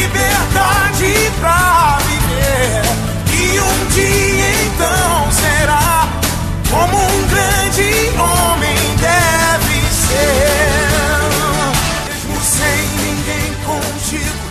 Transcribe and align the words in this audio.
liberdade 0.00 1.30
pra 1.40 1.98
viver. 2.06 2.82
E 3.32 3.60
um 3.60 3.86
dia 3.88 4.50
então 4.66 5.32
será 5.32 6.08
como 6.70 6.96
um 6.96 7.28
grande 7.28 7.92
homem 8.18 8.76
deve 8.96 9.80
ser. 9.92 10.50
Mesmo 12.08 12.40
sem 12.40 12.80
ninguém 13.04 13.54
contigo, 13.64 14.44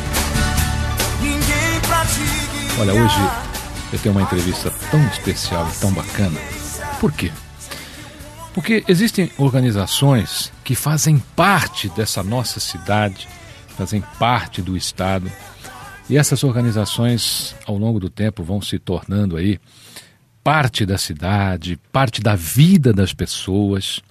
ninguém 1.21 1.79
pra 1.87 2.05
te 2.05 2.19
guiar. 2.19 2.79
Olha, 2.81 2.93
hoje 2.93 3.29
eu 3.91 3.99
tenho 3.99 4.15
uma 4.15 4.21
entrevista 4.21 4.71
tão 4.91 5.01
especial 5.07 5.67
e 5.67 5.79
tão 5.79 5.91
bacana. 5.91 6.39
Por 6.99 7.11
quê? 7.11 7.31
Porque 8.53 8.83
existem 8.87 9.31
organizações 9.37 10.51
que 10.63 10.75
fazem 10.75 11.23
parte 11.35 11.87
dessa 11.89 12.21
nossa 12.21 12.59
cidade, 12.59 13.27
fazem 13.79 14.03
parte 14.19 14.61
do 14.61 14.75
Estado, 14.75 15.31
e 16.09 16.17
essas 16.17 16.43
organizações, 16.43 17.55
ao 17.65 17.77
longo 17.77 17.97
do 17.97 18.09
tempo, 18.09 18.43
vão 18.43 18.61
se 18.61 18.77
tornando 18.77 19.37
aí 19.37 19.57
parte 20.43 20.85
da 20.85 20.97
cidade, 20.97 21.79
parte 21.89 22.19
da 22.19 22.35
vida 22.35 22.91
das 22.91 23.13
pessoas. 23.13 24.01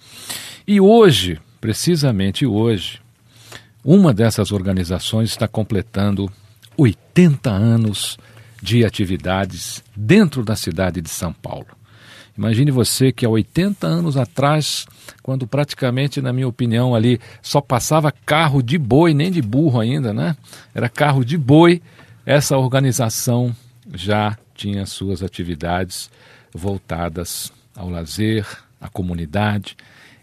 E 0.67 0.81
hoje, 0.81 1.39
precisamente 1.61 2.47
hoje, 2.47 2.99
uma 3.85 4.15
dessas 4.15 4.53
organizações 4.53 5.29
está 5.29 5.47
completando 5.47 6.33
80 6.75 7.51
anos 7.51 8.17
de 8.63 8.87
atividades 8.87 9.85
dentro 9.95 10.43
da 10.43 10.57
cidade 10.57 11.03
de 11.03 11.11
São 11.11 11.31
Paulo. 11.31 11.67
Imagine 12.39 12.71
você 12.71 13.11
que 13.11 13.27
há 13.27 13.29
80 13.29 13.85
anos 13.85 14.17
atrás, 14.17 14.87
quando 15.25 15.45
praticamente, 15.45 16.23
na 16.23 16.33
minha 16.33 16.47
opinião, 16.47 16.95
ali 16.95 17.21
só 17.43 17.61
passava 17.61 18.13
carro 18.13 18.63
de 18.63 18.79
boi, 18.79 19.13
nem 19.13 19.29
de 19.29 19.43
burro 19.43 19.81
ainda, 19.81 20.15
né? 20.15 20.37
Era 20.73 20.89
carro 20.89 21.25
de 21.25 21.37
boi, 21.37 21.83
essa 22.25 22.57
organização 22.57 23.55
já 23.93 24.39
tinha 24.55 24.87
suas 24.87 25.21
atividades 25.21 26.09
voltadas 26.55 27.53
ao 27.75 27.91
lazer, 27.91 28.47
à 28.81 28.89
comunidade. 28.89 29.77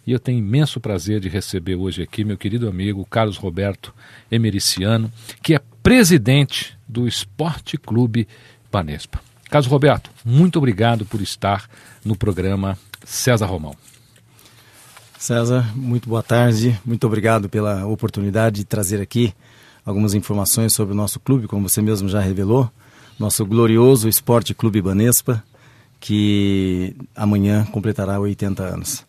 E 0.07 0.13
eu 0.13 0.19
tenho 0.19 0.39
imenso 0.39 0.79
prazer 0.79 1.19
de 1.19 1.27
receber 1.27 1.75
hoje 1.75 2.01
aqui 2.01 2.23
meu 2.23 2.37
querido 2.37 2.69
amigo 2.69 3.05
Carlos 3.05 3.35
Roberto 3.35 3.93
Emericiano, 4.31 5.11
que 5.43 5.53
é 5.53 5.59
presidente 5.83 6.77
do 6.87 7.07
Esporte 7.07 7.77
Clube 7.77 8.25
Banespa. 8.71 9.19
Carlos 9.55 9.71
Roberto, 9.71 10.11
muito 10.25 10.57
obrigado 10.57 11.05
por 11.05 11.21
estar 11.21 11.69
no 12.03 12.13
programa 12.13 12.77
César 13.05 13.45
Romão. 13.45 13.73
César, 15.17 15.71
muito 15.73 16.09
boa 16.09 16.21
tarde. 16.21 16.77
Muito 16.85 17.07
obrigado 17.07 17.47
pela 17.47 17.87
oportunidade 17.87 18.57
de 18.57 18.65
trazer 18.65 18.99
aqui 18.99 19.33
algumas 19.85 20.13
informações 20.13 20.73
sobre 20.73 20.93
o 20.93 20.97
nosso 20.97 21.21
clube, 21.21 21.47
como 21.47 21.69
você 21.69 21.81
mesmo 21.81 22.09
já 22.09 22.19
revelou, 22.19 22.69
nosso 23.17 23.45
glorioso 23.45 24.09
Esporte 24.09 24.53
Clube 24.53 24.81
Banespa, 24.81 25.41
que 26.01 26.93
amanhã 27.15 27.63
completará 27.63 28.19
80 28.19 28.61
anos. 28.61 29.05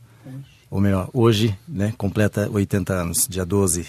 Ou 0.71 0.81
melhor, 0.81 1.11
hoje, 1.13 1.59
né, 1.67 1.93
completa 1.99 2.49
80 2.49 2.93
anos, 2.93 3.27
dia 3.29 3.45
12. 3.45 3.87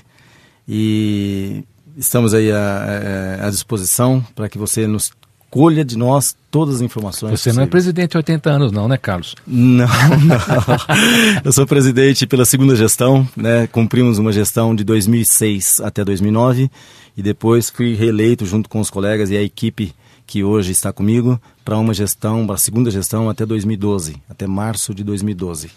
E 0.68 1.64
estamos 1.96 2.34
aí 2.34 2.52
à, 2.52 3.46
à 3.46 3.50
disposição 3.52 4.26
para 4.34 4.50
que 4.50 4.58
você 4.58 4.88
nos 4.88 5.12
colha 5.50 5.84
de 5.84 5.98
nós 5.98 6.36
todas 6.52 6.76
as 6.76 6.82
informações. 6.82 7.40
Você 7.40 7.54
não 7.54 7.64
é 7.64 7.68
presidente 7.68 8.16
há 8.16 8.20
80 8.20 8.50
anos, 8.50 8.72
não, 8.72 8.88
né, 8.88 8.98
Carlos? 8.98 9.36
Não, 9.46 9.88
não. 9.88 10.38
Eu 11.44 11.52
sou 11.52 11.66
presidente 11.66 12.26
pela 12.28 12.46
segunda 12.46 12.76
gestão, 12.76 13.28
né? 13.36 13.68
Cumprimos 13.68 14.18
uma 14.18 14.32
gestão 14.32 14.76
de 14.76 14.84
2006 14.84 15.80
até 15.82 16.04
2009 16.04 16.70
e 17.16 17.22
depois 17.22 17.70
fui 17.70 17.96
reeleito 17.96 18.46
junto 18.46 18.70
com 18.70 18.80
os 18.80 18.90
colegas 18.90 19.30
e 19.30 19.38
a 19.38 19.42
equipe 19.42 19.94
que 20.26 20.44
hoje 20.44 20.72
está 20.72 20.92
comigo 20.92 21.42
para 21.64 21.78
uma 21.78 21.94
gestão, 21.94 22.46
para 22.46 22.56
a 22.56 22.60
segunda 22.60 22.92
gestão 22.92 23.30
até 23.30 23.46
2012, 23.46 24.22
até 24.30 24.46
março 24.46 24.94
de 24.94 25.04
2012. 25.04 25.72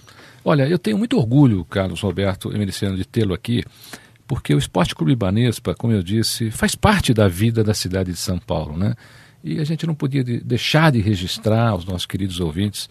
Olha, 0.45 0.67
eu 0.69 0.79
tenho 0.79 0.99
muito 0.99 1.17
orgulho, 1.17 1.65
Carlos 1.65 2.01
Roberto 2.01 2.53
Emericiano, 2.53 2.97
de 2.97 3.05
tê-lo 3.05 3.33
aqui, 3.33 3.63
porque 4.27 4.55
o 4.55 4.59
Esporte 4.59 4.95
Clube 4.95 5.15
Banespa, 5.15 5.75
como 5.75 5.93
eu 5.93 6.03
disse, 6.03 6.51
faz 6.51 6.75
parte 6.75 7.15
da 7.15 7.29
vida 7.29 7.63
da 7.63 7.75
cidade 7.75 8.11
de 8.13 8.19
São 8.19 8.39
Paulo, 8.39 8.77
né? 8.77 8.95
E 9.43 9.59
a 9.59 9.65
gente 9.65 9.87
não 9.87 9.95
podia 9.95 10.23
de, 10.23 10.41
deixar 10.41 10.93
de 10.93 11.01
registrar 11.01 11.69
aos 11.69 11.85
nossos 11.85 12.07
queridos 12.07 12.41
ouvintes 12.41 12.89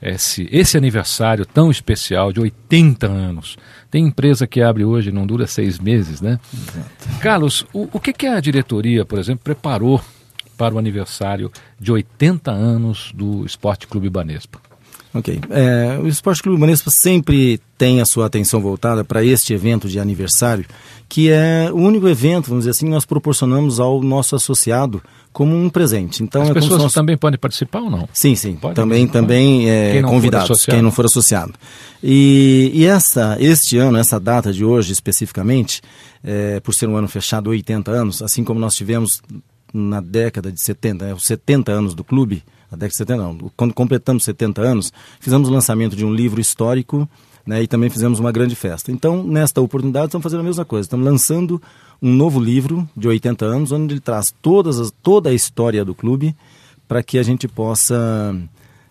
esse, 0.00 0.48
esse 0.52 0.76
aniversário 0.76 1.46
tão 1.46 1.70
especial 1.70 2.32
de 2.32 2.40
80 2.40 3.06
anos. 3.06 3.56
Tem 3.90 4.04
empresa 4.06 4.46
que 4.46 4.60
abre 4.60 4.84
hoje 4.84 5.08
e 5.08 5.12
não 5.12 5.26
dura 5.26 5.46
seis 5.46 5.78
meses, 5.78 6.20
né? 6.20 6.38
Exato. 6.52 7.20
Carlos, 7.20 7.66
o, 7.72 7.88
o 7.92 8.00
que, 8.00 8.12
que 8.12 8.26
a 8.26 8.40
diretoria, 8.40 9.04
por 9.04 9.18
exemplo, 9.18 9.42
preparou 9.42 10.00
para 10.56 10.74
o 10.74 10.78
aniversário 10.78 11.50
de 11.78 11.92
80 11.92 12.50
anos 12.50 13.12
do 13.14 13.44
Esporte 13.44 13.86
Clube 13.86 14.10
Banespa? 14.10 14.65
Ok. 15.16 15.40
É, 15.50 15.98
o 16.02 16.06
Esporte 16.06 16.42
Clube 16.42 16.60
Banespa 16.60 16.90
sempre 16.90 17.60
tem 17.78 18.00
a 18.00 18.04
sua 18.04 18.26
atenção 18.26 18.60
voltada 18.60 19.04
para 19.04 19.24
este 19.24 19.54
evento 19.54 19.88
de 19.88 19.98
aniversário, 19.98 20.64
que 21.08 21.30
é 21.30 21.70
o 21.72 21.76
único 21.76 22.08
evento, 22.08 22.48
vamos 22.48 22.62
dizer 22.62 22.70
assim, 22.70 22.86
que 22.86 22.92
nós 22.92 23.04
proporcionamos 23.04 23.80
ao 23.80 24.02
nosso 24.02 24.36
associado 24.36 25.02
como 25.32 25.54
um 25.54 25.68
presente. 25.68 26.22
Então 26.22 26.42
As 26.42 26.50
é 26.50 26.54
pessoas 26.54 26.82
nós... 26.82 26.92
também 26.92 27.16
podem 27.16 27.38
participar 27.38 27.80
ou 27.80 27.90
não? 27.90 28.08
Sim, 28.12 28.34
sim. 28.34 28.56
Pode 28.56 28.74
também 28.74 29.06
participar. 29.06 29.20
também 29.20 29.70
é, 29.70 29.92
Quem 29.92 30.02
convidados, 30.02 30.64
quem 30.64 30.82
não 30.82 30.90
for 30.90 31.04
associado. 31.04 31.52
E, 32.02 32.70
e 32.74 32.86
essa, 32.86 33.36
este 33.40 33.78
ano, 33.78 33.98
essa 33.98 34.18
data 34.18 34.52
de 34.52 34.64
hoje 34.64 34.92
especificamente, 34.92 35.80
é, 36.24 36.60
por 36.60 36.74
ser 36.74 36.88
um 36.88 36.96
ano 36.96 37.08
fechado, 37.08 37.50
80 37.50 37.90
anos, 37.90 38.22
assim 38.22 38.44
como 38.44 38.58
nós 38.58 38.74
tivemos 38.74 39.22
na 39.76 40.00
década 40.00 40.50
de 40.50 40.60
70, 40.60 41.04
é, 41.04 41.14
os 41.14 41.24
70 41.24 41.70
anos 41.70 41.94
do 41.94 42.02
clube, 42.02 42.42
a 42.70 42.76
década 42.76 42.88
de 42.88 42.96
70 42.96 43.22
não, 43.22 43.52
quando 43.56 43.74
completamos 43.74 44.24
70 44.24 44.62
anos, 44.62 44.92
fizemos 45.20 45.48
o 45.48 45.52
lançamento 45.52 45.94
de 45.94 46.04
um 46.04 46.12
livro 46.12 46.40
histórico 46.40 47.08
né, 47.46 47.62
e 47.62 47.66
também 47.66 47.88
fizemos 47.88 48.18
uma 48.18 48.32
grande 48.32 48.56
festa. 48.56 48.90
Então, 48.90 49.22
nesta 49.22 49.60
oportunidade, 49.60 50.06
estamos 50.06 50.24
fazendo 50.24 50.40
a 50.40 50.42
mesma 50.42 50.64
coisa. 50.64 50.86
Estamos 50.86 51.06
lançando 51.06 51.62
um 52.02 52.12
novo 52.12 52.40
livro 52.40 52.88
de 52.96 53.06
80 53.06 53.44
anos, 53.44 53.72
onde 53.72 53.94
ele 53.94 54.00
traz 54.00 54.34
todas 54.42 54.80
as, 54.80 54.90
toda 55.02 55.30
a 55.30 55.34
história 55.34 55.84
do 55.84 55.94
clube 55.94 56.34
para 56.88 57.02
que 57.02 57.18
a 57.18 57.22
gente 57.22 57.46
possa 57.46 58.36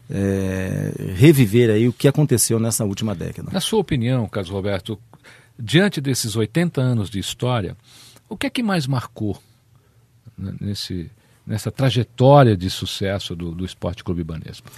é, 0.10 1.14
reviver 1.16 1.70
aí 1.70 1.88
o 1.88 1.94
que 1.94 2.08
aconteceu 2.08 2.60
nessa 2.60 2.86
última 2.86 3.14
década. 3.14 3.50
Na 3.52 3.60
sua 3.60 3.80
opinião, 3.80 4.28
Carlos 4.28 4.52
Roberto, 4.52 4.98
diante 5.60 6.00
desses 6.00 6.36
80 6.36 6.80
anos 6.82 7.10
de 7.10 7.20
história, 7.20 7.76
o 8.30 8.38
que 8.38 8.48
é 8.48 8.50
que 8.50 8.64
mais 8.64 8.88
marcou 8.88 9.38
nesse, 10.60 11.10
nessa 11.46 11.72
trajetória 11.72 12.56
de 12.56 12.70
sucesso 12.70 13.36
do, 13.36 13.52
do 13.52 13.66
Esporte 13.66 14.04
Clube 14.04 14.24
Banespa? 14.24 14.70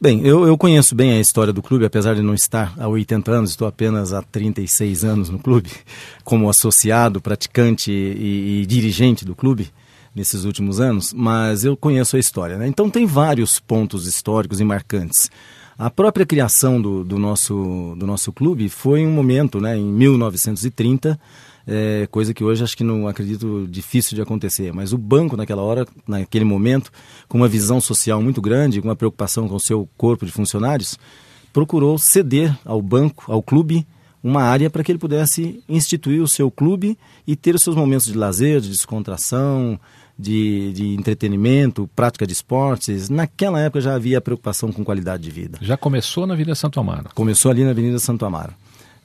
Bem, 0.00 0.24
eu, 0.24 0.46
eu 0.46 0.56
conheço 0.56 0.94
bem 0.94 1.12
a 1.12 1.20
história 1.20 1.52
do 1.52 1.60
clube, 1.60 1.84
apesar 1.84 2.14
de 2.14 2.22
não 2.22 2.32
estar 2.32 2.72
há 2.78 2.86
80 2.86 3.32
anos, 3.32 3.50
estou 3.50 3.66
apenas 3.66 4.12
há 4.12 4.22
36 4.22 5.02
anos 5.02 5.28
no 5.28 5.40
clube, 5.40 5.70
como 6.22 6.48
associado, 6.48 7.20
praticante 7.20 7.90
e, 7.90 8.62
e 8.62 8.66
dirigente 8.66 9.24
do 9.24 9.34
clube 9.34 9.72
nesses 10.14 10.44
últimos 10.44 10.80
anos, 10.80 11.12
mas 11.12 11.64
eu 11.64 11.76
conheço 11.76 12.16
a 12.16 12.18
história. 12.20 12.56
Né? 12.56 12.68
Então 12.68 12.88
tem 12.88 13.06
vários 13.06 13.58
pontos 13.58 14.06
históricos 14.06 14.60
e 14.60 14.64
marcantes. 14.64 15.30
A 15.76 15.90
própria 15.90 16.26
criação 16.26 16.80
do, 16.80 17.04
do, 17.04 17.18
nosso, 17.18 17.94
do 17.96 18.06
nosso 18.06 18.32
clube 18.32 18.68
foi 18.68 19.06
um 19.06 19.12
momento, 19.12 19.60
né, 19.60 19.76
em 19.76 19.84
1930, 19.84 21.18
é, 21.68 22.08
coisa 22.10 22.32
que 22.32 22.42
hoje 22.42 22.64
acho 22.64 22.74
que 22.74 22.82
não 22.82 23.06
acredito 23.06 23.68
difícil 23.68 24.14
de 24.14 24.22
acontecer. 24.22 24.72
Mas 24.72 24.94
o 24.94 24.98
banco, 24.98 25.36
naquela 25.36 25.60
hora, 25.62 25.86
naquele 26.06 26.44
momento, 26.44 26.90
com 27.28 27.36
uma 27.36 27.46
visão 27.46 27.78
social 27.78 28.22
muito 28.22 28.40
grande, 28.40 28.80
com 28.80 28.88
uma 28.88 28.96
preocupação 28.96 29.46
com 29.46 29.54
o 29.54 29.60
seu 29.60 29.86
corpo 29.96 30.24
de 30.24 30.32
funcionários, 30.32 30.98
procurou 31.52 31.98
ceder 31.98 32.56
ao 32.64 32.80
banco, 32.80 33.30
ao 33.30 33.42
clube, 33.42 33.86
uma 34.24 34.42
área 34.42 34.70
para 34.70 34.82
que 34.82 34.90
ele 34.90 34.98
pudesse 34.98 35.62
instituir 35.68 36.22
o 36.22 36.28
seu 36.28 36.50
clube 36.50 36.98
e 37.26 37.36
ter 37.36 37.54
os 37.54 37.62
seus 37.62 37.76
momentos 37.76 38.06
de 38.06 38.16
lazer, 38.16 38.60
de 38.60 38.70
descontração, 38.70 39.78
de, 40.18 40.72
de 40.72 40.94
entretenimento, 40.94 41.88
prática 41.94 42.26
de 42.26 42.32
esportes. 42.32 43.10
Naquela 43.10 43.60
época 43.60 43.80
já 43.80 43.94
havia 43.94 44.20
preocupação 44.20 44.72
com 44.72 44.82
qualidade 44.82 45.22
de 45.22 45.30
vida. 45.30 45.58
Já 45.60 45.76
começou 45.76 46.26
na 46.26 46.32
Avenida 46.32 46.54
Santo 46.54 46.80
Amaro? 46.80 47.10
Começou 47.14 47.50
ali 47.50 47.62
na 47.62 47.70
Avenida 47.70 47.98
Santo 47.98 48.24
Amaro. 48.24 48.54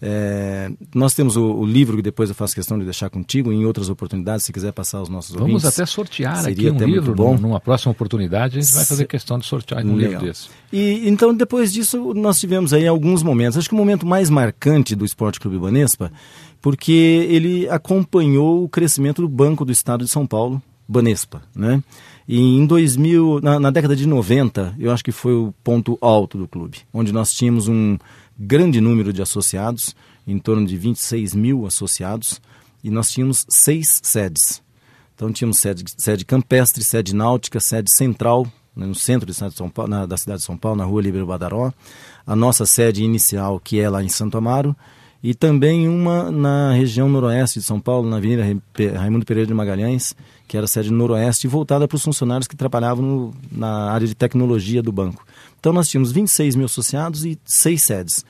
É, 0.05 0.69
nós 0.93 1.13
temos 1.13 1.37
o, 1.37 1.41
o, 1.41 1.65
livro 1.65 1.95
que 1.95 2.01
depois 2.01 2.27
eu 2.27 2.35
faço 2.35 2.53
questão 2.53 2.77
de 2.77 2.83
deixar 2.83 3.09
contigo 3.09 3.53
em 3.53 3.63
outras 3.63 3.87
oportunidades, 3.87 4.45
se 4.45 4.51
quiser 4.51 4.73
passar 4.73 5.01
os 5.01 5.07
nossos 5.07 5.31
Vamos 5.31 5.63
ouvintes. 5.63 5.65
até 5.65 5.85
sortear 5.85 6.45
aqui 6.45 6.69
um 6.69 6.77
livro, 6.77 7.15
bom. 7.15 7.37
numa 7.37 7.57
próxima 7.57 7.93
oportunidade 7.93 8.57
a 8.57 8.61
gente 8.61 8.73
vai 8.73 8.83
fazer 8.83 9.05
questão 9.05 9.39
de 9.39 9.45
sortear 9.45 9.81
um 9.85 9.95
Legal. 9.95 10.11
livro 10.11 10.25
desse. 10.25 10.49
E 10.73 11.07
então 11.07 11.33
depois 11.33 11.71
disso 11.71 12.13
nós 12.13 12.37
tivemos 12.37 12.73
aí 12.73 12.85
alguns 12.85 13.23
momentos, 13.23 13.57
acho 13.57 13.69
que 13.69 13.75
o 13.75 13.77
momento 13.77 14.05
mais 14.05 14.29
marcante 14.29 14.93
do 14.93 15.05
Esporte 15.05 15.39
Clube 15.39 15.57
Banespa, 15.57 16.11
porque 16.61 17.25
ele 17.29 17.69
acompanhou 17.69 18.61
o 18.61 18.67
crescimento 18.67 19.21
do 19.21 19.29
Banco 19.29 19.63
do 19.63 19.71
Estado 19.71 20.03
de 20.03 20.11
São 20.11 20.27
Paulo, 20.27 20.61
Banespa, 20.85 21.43
né? 21.55 21.81
E 22.27 22.57
em 22.57 22.65
2000, 22.65 23.39
na, 23.41 23.59
na 23.59 23.69
década 23.69 23.95
de 23.95 24.05
90, 24.05 24.75
eu 24.79 24.91
acho 24.91 25.03
que 25.03 25.11
foi 25.13 25.33
o 25.33 25.53
ponto 25.63 25.97
alto 26.01 26.37
do 26.37 26.47
clube, 26.47 26.79
onde 26.93 27.13
nós 27.13 27.31
tínhamos 27.31 27.69
um 27.69 27.97
grande 28.37 28.79
número 28.81 29.13
de 29.13 29.21
associados, 29.21 29.95
em 30.25 30.39
torno 30.39 30.65
de 30.65 30.77
26 30.77 31.35
mil 31.35 31.65
associados, 31.65 32.41
e 32.83 32.89
nós 32.89 33.11
tínhamos 33.11 33.45
seis 33.49 33.87
sedes. 34.01 34.61
Então 35.15 35.31
tínhamos 35.31 35.59
sede, 35.59 35.83
sede 35.97 36.25
campestre, 36.25 36.83
sede 36.83 37.15
náutica, 37.15 37.59
sede 37.59 37.95
central, 37.95 38.45
né, 38.75 38.85
no 38.85 38.95
centro 38.95 39.31
Paulo, 39.71 39.89
na, 39.89 40.05
da 40.05 40.17
cidade 40.17 40.39
de 40.39 40.45
São 40.45 40.57
Paulo, 40.57 40.77
na 40.77 40.85
rua 40.85 41.01
Líbero 41.01 41.27
Badaró, 41.27 41.71
a 42.25 42.35
nossa 42.35 42.65
sede 42.65 43.03
inicial, 43.03 43.59
que 43.59 43.79
é 43.79 43.89
lá 43.89 44.03
em 44.03 44.09
Santo 44.09 44.37
Amaro, 44.37 44.75
e 45.21 45.33
também 45.33 45.87
uma 45.87 46.29
na 46.29 46.73
região 46.73 47.07
noroeste 47.07 47.59
de 47.59 47.65
São 47.65 47.79
Paulo, 47.79 48.09
na 48.09 48.17
Avenida 48.17 48.43
Raimundo 48.97 49.25
Pereira 49.25 49.47
de 49.47 49.53
Magalhães, 49.53 50.13
que 50.47 50.57
era 50.57 50.65
a 50.65 50.67
sede 50.67 50.91
noroeste, 50.91 51.47
voltada 51.47 51.87
para 51.87 51.95
os 51.95 52.03
funcionários 52.03 52.47
que 52.47 52.57
trabalhavam 52.57 53.05
no, 53.05 53.33
na 53.49 53.91
área 53.91 54.05
de 54.05 54.15
tecnologia 54.15 54.83
do 54.83 54.91
banco. 54.91 55.25
Então 55.63 55.71
nós 55.71 55.87
tínhamos 55.87 56.11
26 56.11 56.57
mil 56.57 56.65
associados 56.65 57.23
e 57.23 57.39
seis 57.45 57.85
sedes. 57.85 58.25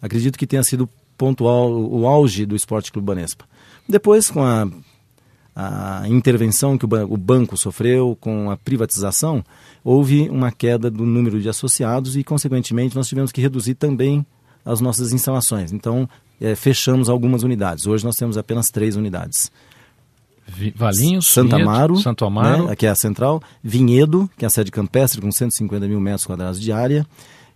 Acredito 0.00 0.38
que 0.38 0.46
tenha 0.46 0.62
sido 0.62 0.88
pontual 1.18 1.70
o 1.70 2.06
auge 2.06 2.46
do 2.46 2.56
Esporte 2.56 2.90
Clube 2.90 3.04
Banespa. 3.04 3.44
Depois, 3.86 4.30
com 4.30 4.42
a, 4.42 4.66
a 5.54 6.08
intervenção 6.08 6.78
que 6.78 6.86
o, 6.86 6.88
o 7.12 7.16
banco 7.18 7.58
sofreu, 7.58 8.16
com 8.18 8.50
a 8.50 8.56
privatização, 8.56 9.44
houve 9.84 10.30
uma 10.30 10.50
queda 10.50 10.90
do 10.90 11.04
número 11.04 11.42
de 11.42 11.50
associados 11.50 12.16
e, 12.16 12.24
consequentemente, 12.24 12.96
nós 12.96 13.06
tivemos 13.06 13.30
que 13.30 13.42
reduzir 13.42 13.74
também 13.74 14.24
as 14.64 14.80
nossas 14.80 15.12
instalações. 15.12 15.74
Então, 15.74 16.08
é, 16.40 16.54
fechamos 16.54 17.10
algumas 17.10 17.42
unidades. 17.42 17.86
Hoje 17.86 18.02
nós 18.02 18.16
temos 18.16 18.38
apenas 18.38 18.68
três 18.68 18.96
unidades. 18.96 19.52
Valinhos, 20.74 21.26
Santa 21.26 21.56
Vinhedo, 21.56 21.70
Amaro, 21.70 21.96
Santo 21.96 22.24
Amaro. 22.24 22.68
Né, 22.68 22.76
que 22.76 22.86
é 22.86 22.90
a 22.90 22.94
central, 22.94 23.42
Vinhedo, 23.62 24.28
que 24.36 24.44
é 24.44 24.46
a 24.46 24.50
sede 24.50 24.70
campestre 24.70 25.20
com 25.20 25.30
150 25.30 25.86
mil 25.86 26.00
metros 26.00 26.24
quadrados 26.24 26.60
de 26.60 26.72
área, 26.72 27.06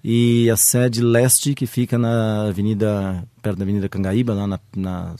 e 0.05 0.50
a 0.50 0.56
sede 0.56 1.00
leste, 1.00 1.55
que 1.55 1.67
fica 1.67 1.97
na 1.97 2.49
avenida, 2.49 3.25
perto 3.41 3.59
da 3.59 3.65
Avenida 3.65 3.89
Cangaíba, 3.89 4.35
lá 4.35 4.47
na, 4.47 4.61
na, 4.77 5.15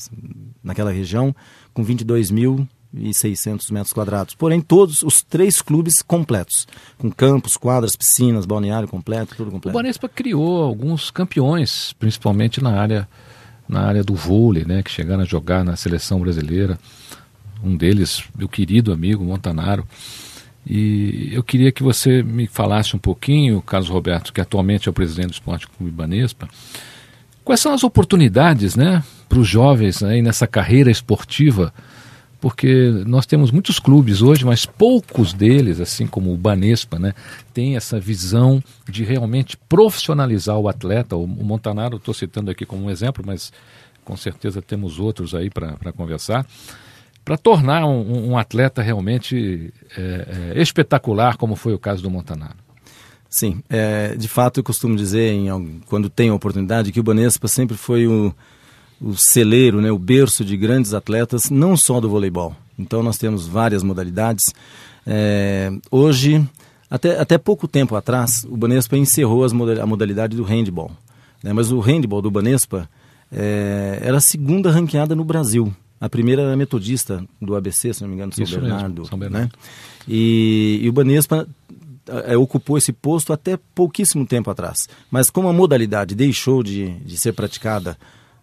naquela 0.63 0.91
região, 0.91 1.35
com 1.73 1.85
22 1.85 2.31
mil 2.31 2.67
e 2.93 3.15
600 3.15 3.71
metros 3.71 3.93
quadrados. 3.93 4.35
Porém, 4.35 4.61
todos 4.61 5.03
os 5.03 5.23
três 5.23 5.63
clubes 5.63 6.03
completos, 6.03 6.67
com 6.99 7.11
campos, 7.11 7.57
quadras, 7.57 7.97
piscinas, 7.97 8.45
balneário 8.45 8.89
completo, 8.89 9.37
tudo 9.37 9.51
completo. 9.51 9.77
O 9.77 9.81
Banespa 9.81 10.09
criou 10.09 10.63
alguns 10.63 11.11
campeões, 11.11 11.95
principalmente 11.99 12.63
na 12.63 12.79
área 12.79 13.09
na 13.69 13.83
área 13.83 14.05
do 14.05 14.15
vôlei, 14.15 14.65
né, 14.67 14.83
que 14.83 14.91
chegaram 14.91 15.23
a 15.23 15.25
jogar 15.25 15.65
na 15.65 15.77
seleção 15.77 16.21
brasileira. 16.21 16.79
Um 17.63 17.77
deles, 17.77 18.25
meu 18.37 18.49
querido 18.49 18.93
amigo 18.93 19.25
Montanaro. 19.25 19.87
E 20.67 21.31
eu 21.33 21.43
queria 21.43 21.73
que 21.73 21.83
você 21.83 22.23
me 22.23 22.47
falasse 22.47 22.95
um 22.95 22.99
pouquinho, 22.99 23.61
Carlos 23.63 23.89
Roberto, 23.89 24.33
que 24.33 24.41
atualmente 24.41 24.89
é 24.89 24.91
o 24.91 24.95
presidente 24.95 25.29
do 25.29 25.33
Esporte 25.33 25.67
Clube 25.67 25.91
Banespa, 25.91 26.49
quais 27.45 27.61
são 27.61 27.75
as 27.75 27.83
oportunidades 27.83 28.77
né, 28.77 29.03
para 29.29 29.39
os 29.39 29.49
jovens 29.49 30.03
aí 30.03 30.23
nessa 30.23 30.47
carreira 30.47 30.91
esportiva 30.91 31.73
porque 32.43 32.91
nós 33.07 33.25
temos 33.25 33.53
muitos 33.53 33.79
clubes 33.79 34.21
hoje, 34.21 34.45
mas 34.45 34.67
poucos 34.67 35.33
deles, 35.33 35.79
assim 35.79 36.09
como 36.09 36.35
o 36.35 36.37
Banespa, 36.37 36.99
né, 36.99 37.15
tem 37.55 37.77
essa 37.77 38.01
visão 38.01 38.61
de 38.91 39.05
realmente 39.05 39.57
profissionalizar 39.57 40.59
o 40.59 40.69
atleta. 40.69 41.15
O, 41.15 41.25
Montanaro, 41.25 41.99
estou 41.99 42.13
citando 42.13 42.51
aqui 42.51 42.67
como 42.67 42.87
um 42.87 42.91
exemplo, 42.91 43.23
mas 43.25 43.53
com 44.05 44.17
certeza 44.17 44.61
temos 44.61 44.99
outros 44.99 45.37
aí 45.37 45.49
para 45.49 45.93
conversar, 45.93 46.45
para 47.25 47.37
tornar 47.37 47.85
um, 47.85 48.31
um, 48.31 48.39
atleta 48.39 48.83
realmente 48.83 49.73
é, 49.97 50.53
é, 50.57 50.63
espetacular, 50.63 51.37
como 51.37 51.57
foi 51.57 51.73
o 51.73 51.79
caso 51.79 52.03
do 52.03 52.11
Montanaro. 52.11 52.57
Sim, 53.29 53.63
é, 53.71 54.15
de 54.17 54.29
fato 54.29 54.61
eu 54.61 54.65
costumo 54.65 54.97
dizer, 54.97 55.33
em, 55.33 55.81
quando 55.87 56.11
tenho 56.11 56.33
a 56.33 56.37
oportunidade, 56.37 56.93
que 56.93 57.01
o 57.01 57.03
Banespa 57.03 57.49
sempre 57.49 57.77
foi 57.77 58.07
o 58.07 58.35
o 59.03 59.17
celeiro, 59.17 59.81
né, 59.81 59.91
o 59.91 59.99
berço 59.99 60.45
de 60.45 60.57
grandes 60.57 60.95
atletas, 60.95 61.51
não 61.51 61.77
só 61.77 62.01
do 62.01 62.09
voleibol. 62.09 62.55
Então 62.79 63.03
nós 63.03 63.19
temos 63.19 63.47
várias 63.47 63.83
modalidades. 63.83 64.45
É, 65.05 65.73
hoje, 65.91 66.47
até, 66.89 67.19
até 67.19 67.37
pouco 67.37 67.67
tempo 67.67 67.97
atrás, 67.97 68.47
o 68.49 68.57
Banespa 68.57 68.97
encerrou 68.97 69.45
as 69.45 69.53
a 69.53 69.87
modalidade 69.87 70.37
do 70.37 70.45
handball. 70.45 70.93
Né, 71.43 71.53
mas 71.53 71.73
o 71.73 71.81
handball 71.81 72.23
do 72.23 72.31
Banespa 72.31 72.89
é, 73.31 73.99
era 74.01 74.19
a 74.19 74.21
segunda 74.21 74.71
ranqueada 74.71 75.17
no 75.17 75.25
Brasil. 75.25 75.75
A 76.03 76.09
primeira 76.09 76.43
era 76.43 76.57
metodista 76.57 77.25
do 77.41 77.55
ABC, 77.55 77.95
se 77.95 78.03
não 78.03 78.09
me 78.09 78.17
engano, 78.17 78.33
São 78.33 78.43
Isso 78.43 78.59
Bernardo. 78.59 78.89
Mesmo, 78.89 79.07
São 79.07 79.17
Bernardo. 79.17 79.53
Né? 79.53 79.63
E, 80.09 80.81
e 80.83 80.89
o 80.89 80.93
Banespa 80.93 81.47
é, 82.27 82.37
ocupou 82.37 82.77
esse 82.77 82.93
posto 82.93 83.33
até 83.33 83.57
pouquíssimo 83.73 84.27
tempo 84.27 84.51
atrás. 84.51 84.89
Mas 85.09 85.31
como 85.31 85.49
a 85.49 85.53
modalidade 85.53 86.17
deixou 86.17 86.61
de, 86.61 86.91
de 87.05 87.17
ser 87.17 87.33
praticada 87.35 87.97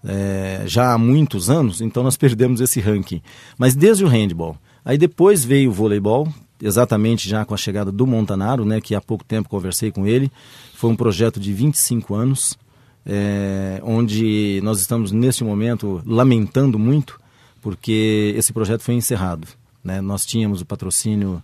é, 0.06 0.64
já 0.68 0.94
há 0.94 0.98
muitos 0.98 1.50
anos, 1.50 1.82
então 1.82 2.02
nós 2.02 2.16
perdemos 2.18 2.62
esse 2.62 2.80
ranking. 2.80 3.22
Mas 3.58 3.76
desde 3.76 4.06
o 4.06 4.08
handball. 4.08 4.56
Aí 4.86 4.98
depois 4.98 5.44
veio 5.44 5.70
o 5.70 5.74
voleibol, 5.74 6.32
exatamente 6.62 7.28
já 7.28 7.44
com 7.44 7.54
a 7.54 7.58
chegada 7.58 7.92
do 7.92 8.08
Montanaro, 8.08 8.64
né, 8.64 8.80
que 8.80 8.96
há 8.96 9.02
pouco 9.02 9.26
tempo 9.26 9.50
conversei 9.50 9.92
com 9.92 10.08
ele. 10.08 10.32
Foi 10.76 10.90
um 10.90 10.96
projeto 10.96 11.42
de 11.42 11.52
25 11.52 12.16
anos, 12.16 12.58
é, 13.06 13.82
onde 13.84 14.62
nós 14.64 14.80
estamos 14.80 15.12
neste 15.12 15.44
momento 15.44 16.02
lamentando 16.06 16.80
muito, 16.80 17.20
porque 17.62 18.34
esse 18.38 18.52
projeto 18.54 18.82
foi 18.82 18.96
encerrado. 18.96 19.48
Né? 19.84 20.02
Nós 20.02 20.22
tínhamos 20.22 20.62
o 20.62 20.66
patrocínio 20.66 21.44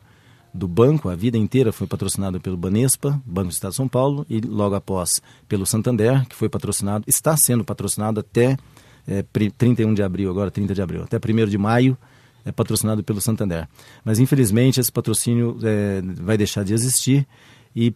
do 0.54 0.68
banco, 0.68 1.10
a 1.10 1.16
vida 1.16 1.38
inteira 1.38 1.72
foi 1.74 1.86
patrocinado 1.86 2.40
pelo 2.40 2.56
Banespa, 2.56 3.22
Banco 3.26 3.50
do 3.50 3.54
Estado 3.54 3.72
de 3.72 3.78
São 3.78 3.88
Paulo, 3.88 4.26
e 4.30 4.40
logo 4.40 4.74
após 4.74 5.22
pelo 5.50 5.66
Santander, 5.66 6.26
que 6.28 6.36
foi 6.36 6.48
patrocinado, 6.48 7.04
está 7.08 7.36
sendo 7.36 7.64
patrocinado 7.64 8.22
até 8.22 8.58
é, 9.06 9.24
31 9.58 9.94
de 9.94 10.02
abril, 10.02 10.30
agora 10.30 10.50
30 10.50 10.74
de 10.74 10.82
abril, 10.82 11.04
até 11.04 11.18
1 11.18 11.48
de 11.48 11.58
maio, 11.58 11.98
é 12.46 12.52
patrocinado 12.52 13.04
pelo 13.04 13.20
Santander. 13.20 13.68
Mas 14.04 14.20
infelizmente 14.20 14.80
esse 14.80 14.92
patrocínio 14.92 15.58
é, 15.62 16.02
vai 16.22 16.38
deixar 16.38 16.64
de 16.64 16.74
existir 16.74 17.28
e 17.76 17.94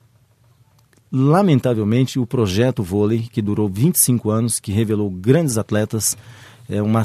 lamentavelmente 1.11 2.19
o 2.19 2.25
projeto 2.25 2.83
vôlei, 2.83 3.27
que 3.31 3.41
durou 3.41 3.69
25 3.69 4.29
anos, 4.29 4.59
que 4.59 4.71
revelou 4.71 5.09
grandes 5.09 5.57
atletas, 5.57 6.17
é 6.69 6.81
uma 6.81 7.03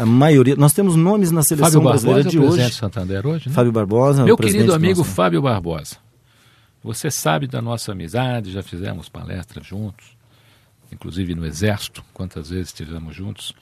a 0.00 0.06
maioria 0.06 0.54
nós 0.56 0.72
temos 0.72 0.94
nomes 0.94 1.30
na 1.30 1.42
seleção 1.42 1.82
Fábio 1.82 1.88
brasileira 1.88 2.22
Barbosa 2.24 2.30
de 2.30 2.44
é 2.44 2.62
o 2.62 2.64
hoje. 2.64 2.74
Santander 2.74 3.26
hoje 3.26 3.48
né? 3.48 3.54
Fábio 3.54 3.72
Barbosa 3.72 4.24
meu 4.24 4.36
querido 4.36 4.74
amigo 4.74 5.02
Fábio 5.02 5.42
Barbosa 5.42 5.96
você 6.84 7.10
sabe 7.10 7.46
da 7.46 7.62
nossa 7.62 7.92
amizade 7.92 8.52
já 8.52 8.62
fizemos 8.62 9.08
palestras 9.08 9.66
juntos 9.66 10.18
inclusive 10.92 11.34
no 11.34 11.46
exército 11.46 12.04
quantas 12.12 12.50
vezes 12.50 12.68
estivemos 12.68 13.14
juntos. 13.14 13.54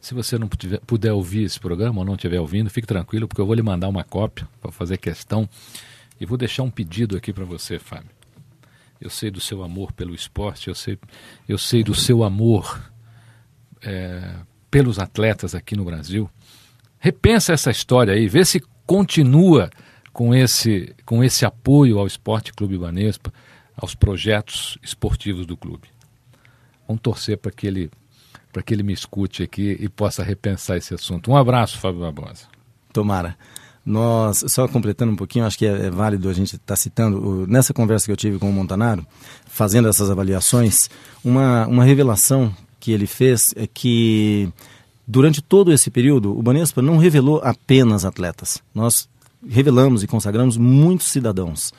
Se 0.00 0.14
você 0.14 0.38
não 0.38 0.46
puder, 0.46 0.80
puder 0.80 1.12
ouvir 1.12 1.44
esse 1.44 1.58
programa 1.58 2.00
ou 2.00 2.04
não 2.04 2.14
estiver 2.14 2.40
ouvindo 2.40 2.70
fique 2.70 2.86
tranquilo 2.86 3.26
porque 3.26 3.40
eu 3.40 3.46
vou 3.46 3.54
lhe 3.54 3.62
mandar 3.62 3.88
uma 3.88 4.04
cópia 4.04 4.48
para 4.60 4.70
fazer 4.70 4.98
questão. 4.98 5.48
E 6.20 6.24
vou 6.24 6.38
deixar 6.38 6.62
um 6.62 6.70
pedido 6.70 7.16
aqui 7.16 7.32
para 7.32 7.44
você 7.44 7.78
Fábio. 7.78 8.10
Eu 9.00 9.10
sei 9.10 9.30
do 9.30 9.40
seu 9.40 9.62
amor 9.62 9.92
pelo 9.92 10.14
esporte 10.14 10.68
eu 10.68 10.74
sei 10.74 10.98
eu 11.48 11.58
sei 11.58 11.82
do 11.82 11.94
seu 11.94 12.22
amor 12.24 12.80
é, 13.82 14.34
pelos 14.70 14.98
atletas 14.98 15.54
aqui 15.54 15.76
no 15.76 15.84
Brasil. 15.84 16.28
Repensa 16.98 17.52
essa 17.52 17.70
história 17.70 18.14
aí, 18.14 18.28
vê 18.28 18.44
se 18.44 18.60
continua 18.86 19.70
com 20.12 20.34
esse, 20.34 20.94
com 21.04 21.22
esse 21.22 21.44
apoio 21.44 21.98
ao 21.98 22.06
Esporte 22.06 22.52
Clube 22.52 22.78
Banespa, 22.78 23.32
aos 23.76 23.94
projetos 23.94 24.78
esportivos 24.82 25.44
do 25.44 25.56
clube. 25.56 25.88
Vamos 26.88 27.02
torcer 27.02 27.36
para 27.36 27.52
que 27.52 27.66
ele, 27.66 27.90
para 28.52 28.62
que 28.62 28.72
ele 28.72 28.82
me 28.82 28.92
escute 28.92 29.42
aqui 29.42 29.76
e 29.78 29.88
possa 29.88 30.22
repensar 30.22 30.76
esse 30.76 30.94
assunto. 30.94 31.30
Um 31.30 31.36
abraço, 31.36 31.78
Fábio 31.78 32.00
Barbosa. 32.00 32.46
Tomara. 32.92 33.36
Nós, 33.84 34.44
só 34.48 34.66
completando 34.66 35.12
um 35.12 35.16
pouquinho, 35.16 35.44
acho 35.44 35.58
que 35.58 35.66
é, 35.66 35.86
é 35.86 35.90
válido 35.90 36.28
a 36.28 36.32
gente 36.32 36.56
estar 36.56 36.64
tá 36.64 36.76
citando, 36.76 37.24
o, 37.24 37.46
nessa 37.46 37.72
conversa 37.72 38.06
que 38.06 38.12
eu 38.12 38.16
tive 38.16 38.38
com 38.38 38.50
o 38.50 38.52
Montanaro, 38.52 39.06
fazendo 39.46 39.86
essas 39.86 40.10
avaliações, 40.10 40.88
uma, 41.22 41.66
uma 41.68 41.84
revelação 41.84 42.52
que 42.80 42.92
ele 42.92 43.06
fez 43.06 43.42
é 43.56 43.66
que 43.66 44.48
durante 45.06 45.40
todo 45.40 45.72
esse 45.72 45.90
período, 45.90 46.36
o 46.36 46.42
Banespa 46.42 46.82
não 46.82 46.98
revelou 46.98 47.40
apenas 47.42 48.04
atletas. 48.04 48.62
Nós 48.74 49.08
revelamos 49.48 50.02
e 50.02 50.06
consagramos 50.06 50.56
muitos 50.56 51.06
cidadãos. 51.06 51.72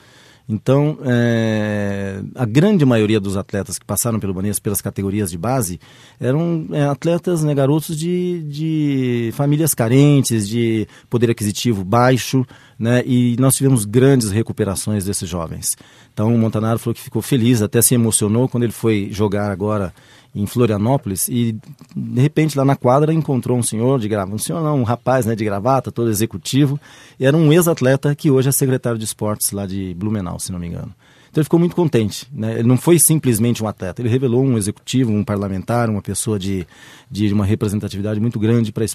Então, 0.50 0.98
é, 1.04 2.22
a 2.34 2.46
grande 2.46 2.82
maioria 2.82 3.20
dos 3.20 3.36
atletas 3.36 3.78
que 3.78 3.84
passaram 3.84 4.18
pelo 4.18 4.32
Banespa, 4.32 4.64
pelas 4.64 4.80
categorias 4.80 5.30
de 5.30 5.36
base, 5.36 5.78
eram 6.18 6.66
é, 6.72 6.84
atletas, 6.84 7.44
né, 7.44 7.54
garotos 7.54 7.94
de, 7.94 8.42
de 8.48 9.30
famílias 9.34 9.74
carentes, 9.74 10.48
de 10.48 10.88
poder 11.10 11.30
aquisitivo 11.30 11.84
baixo, 11.84 12.46
né, 12.78 13.02
e 13.04 13.36
nós 13.38 13.56
tivemos 13.56 13.84
grandes 13.84 14.30
recuperações 14.30 15.04
desses 15.04 15.28
jovens. 15.28 15.76
Então, 16.14 16.34
o 16.34 16.38
Montanaro 16.38 16.78
falou 16.78 16.94
que 16.94 17.02
ficou 17.02 17.20
feliz, 17.20 17.60
até 17.60 17.82
se 17.82 17.94
emocionou 17.94 18.48
quando 18.48 18.62
ele 18.62 18.72
foi 18.72 19.10
jogar 19.12 19.50
agora 19.50 19.92
em 20.38 20.46
Florianópolis 20.46 21.28
e 21.28 21.56
de 21.96 22.20
repente 22.20 22.56
lá 22.56 22.64
na 22.64 22.76
quadra 22.76 23.12
encontrou 23.12 23.58
um 23.58 23.62
senhor 23.62 23.98
de 23.98 24.08
gravata, 24.08 24.34
um 24.34 24.38
senhor 24.38 24.62
não, 24.62 24.80
um 24.80 24.84
rapaz 24.84 25.26
né, 25.26 25.34
de 25.34 25.44
gravata, 25.44 25.90
todo 25.90 26.10
executivo, 26.10 26.80
e 27.18 27.26
era 27.26 27.36
um 27.36 27.52
ex-atleta 27.52 28.14
que 28.14 28.30
hoje 28.30 28.48
é 28.48 28.52
secretário 28.52 28.98
de 28.98 29.04
esportes 29.04 29.50
lá 29.50 29.66
de 29.66 29.94
Blumenau, 29.94 30.38
se 30.38 30.52
não 30.52 30.60
me 30.60 30.68
engano. 30.68 30.94
Então 31.28 31.40
ele 31.40 31.44
ficou 31.44 31.58
muito 31.58 31.74
contente. 31.74 32.26
Né? 32.32 32.60
Ele 32.60 32.68
não 32.68 32.76
foi 32.76 32.98
simplesmente 33.00 33.62
um 33.62 33.66
atleta, 33.66 34.00
ele 34.00 34.08
revelou 34.08 34.44
um 34.44 34.56
executivo, 34.56 35.12
um 35.12 35.24
parlamentar, 35.24 35.90
uma 35.90 36.00
pessoa 36.00 36.38
de, 36.38 36.64
de 37.10 37.32
uma 37.32 37.44
representatividade 37.44 38.20
muito 38.20 38.38
grande 38.38 38.72
para, 38.72 38.86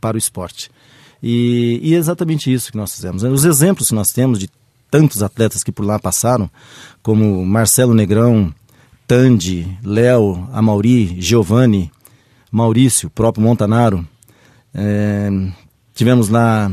para 0.00 0.16
o 0.16 0.18
esporte. 0.18 0.68
E, 1.22 1.80
e 1.82 1.94
é 1.94 1.96
exatamente 1.96 2.52
isso 2.52 2.72
que 2.72 2.76
nós 2.76 2.92
fizemos. 2.92 3.22
Os 3.22 3.44
exemplos 3.44 3.88
que 3.88 3.94
nós 3.94 4.08
temos 4.08 4.38
de 4.38 4.50
tantos 4.90 5.22
atletas 5.22 5.62
que 5.62 5.70
por 5.70 5.84
lá 5.84 5.98
passaram, 5.98 6.50
como 7.02 7.44
Marcelo 7.44 7.94
Negrão, 7.94 8.52
Tandi, 9.08 9.66
Léo, 9.82 10.46
Amauri, 10.52 11.18
Giovanni, 11.18 11.90
Maurício, 12.52 13.08
próprio 13.08 13.42
Montanaro. 13.42 14.06
É, 14.74 15.30
tivemos 15.94 16.28
lá 16.28 16.70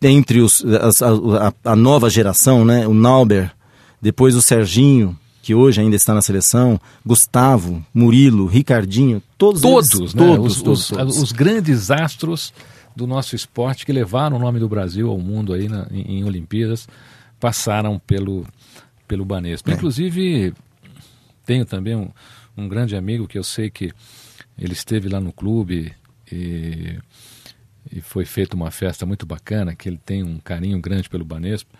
entre 0.00 0.40
os, 0.40 0.64
a, 0.64 1.48
a, 1.48 1.72
a, 1.72 1.76
nova 1.76 2.08
geração, 2.08 2.64
né, 2.64 2.86
o 2.86 2.94
Nauber, 2.94 3.52
depois 4.00 4.34
o 4.34 4.40
Serginho, 4.40 5.16
que 5.42 5.54
hoje 5.54 5.82
ainda 5.82 5.94
está 5.94 6.14
na 6.14 6.22
seleção, 6.22 6.80
Gustavo, 7.04 7.84
Murilo, 7.92 8.46
Ricardinho, 8.46 9.22
todos 9.36 9.60
todos, 9.60 9.92
eles, 9.94 10.14
né? 10.14 10.26
todos, 10.26 10.56
os, 10.56 10.62
todos, 10.62 10.88
todos. 10.88 11.22
os, 11.22 11.32
grandes 11.32 11.90
astros 11.90 12.52
do 12.96 13.06
nosso 13.06 13.36
esporte 13.36 13.84
que 13.84 13.92
levaram 13.92 14.38
o 14.38 14.40
nome 14.40 14.58
do 14.58 14.68
Brasil 14.68 15.10
ao 15.10 15.18
mundo 15.18 15.52
aí 15.52 15.68
na, 15.68 15.86
em, 15.90 16.20
em 16.20 16.24
Olimpíadas 16.24 16.88
passaram 17.38 18.00
pelo 18.06 18.46
pelo 19.06 19.24
Banespa. 19.24 19.70
É. 19.70 19.74
Inclusive, 19.74 20.54
tenho 21.44 21.64
também 21.64 21.94
um, 21.94 22.10
um 22.56 22.68
grande 22.68 22.96
amigo 22.96 23.26
que 23.26 23.38
eu 23.38 23.44
sei 23.44 23.70
que 23.70 23.92
ele 24.58 24.72
esteve 24.72 25.08
lá 25.08 25.20
no 25.20 25.32
clube 25.32 25.92
e, 26.30 26.98
e 27.90 28.00
foi 28.00 28.24
feita 28.24 28.56
uma 28.56 28.70
festa 28.70 29.04
muito 29.04 29.26
bacana, 29.26 29.74
que 29.74 29.88
ele 29.88 29.98
tem 29.98 30.22
um 30.22 30.38
carinho 30.38 30.80
grande 30.80 31.08
pelo 31.08 31.24
Banespa, 31.24 31.70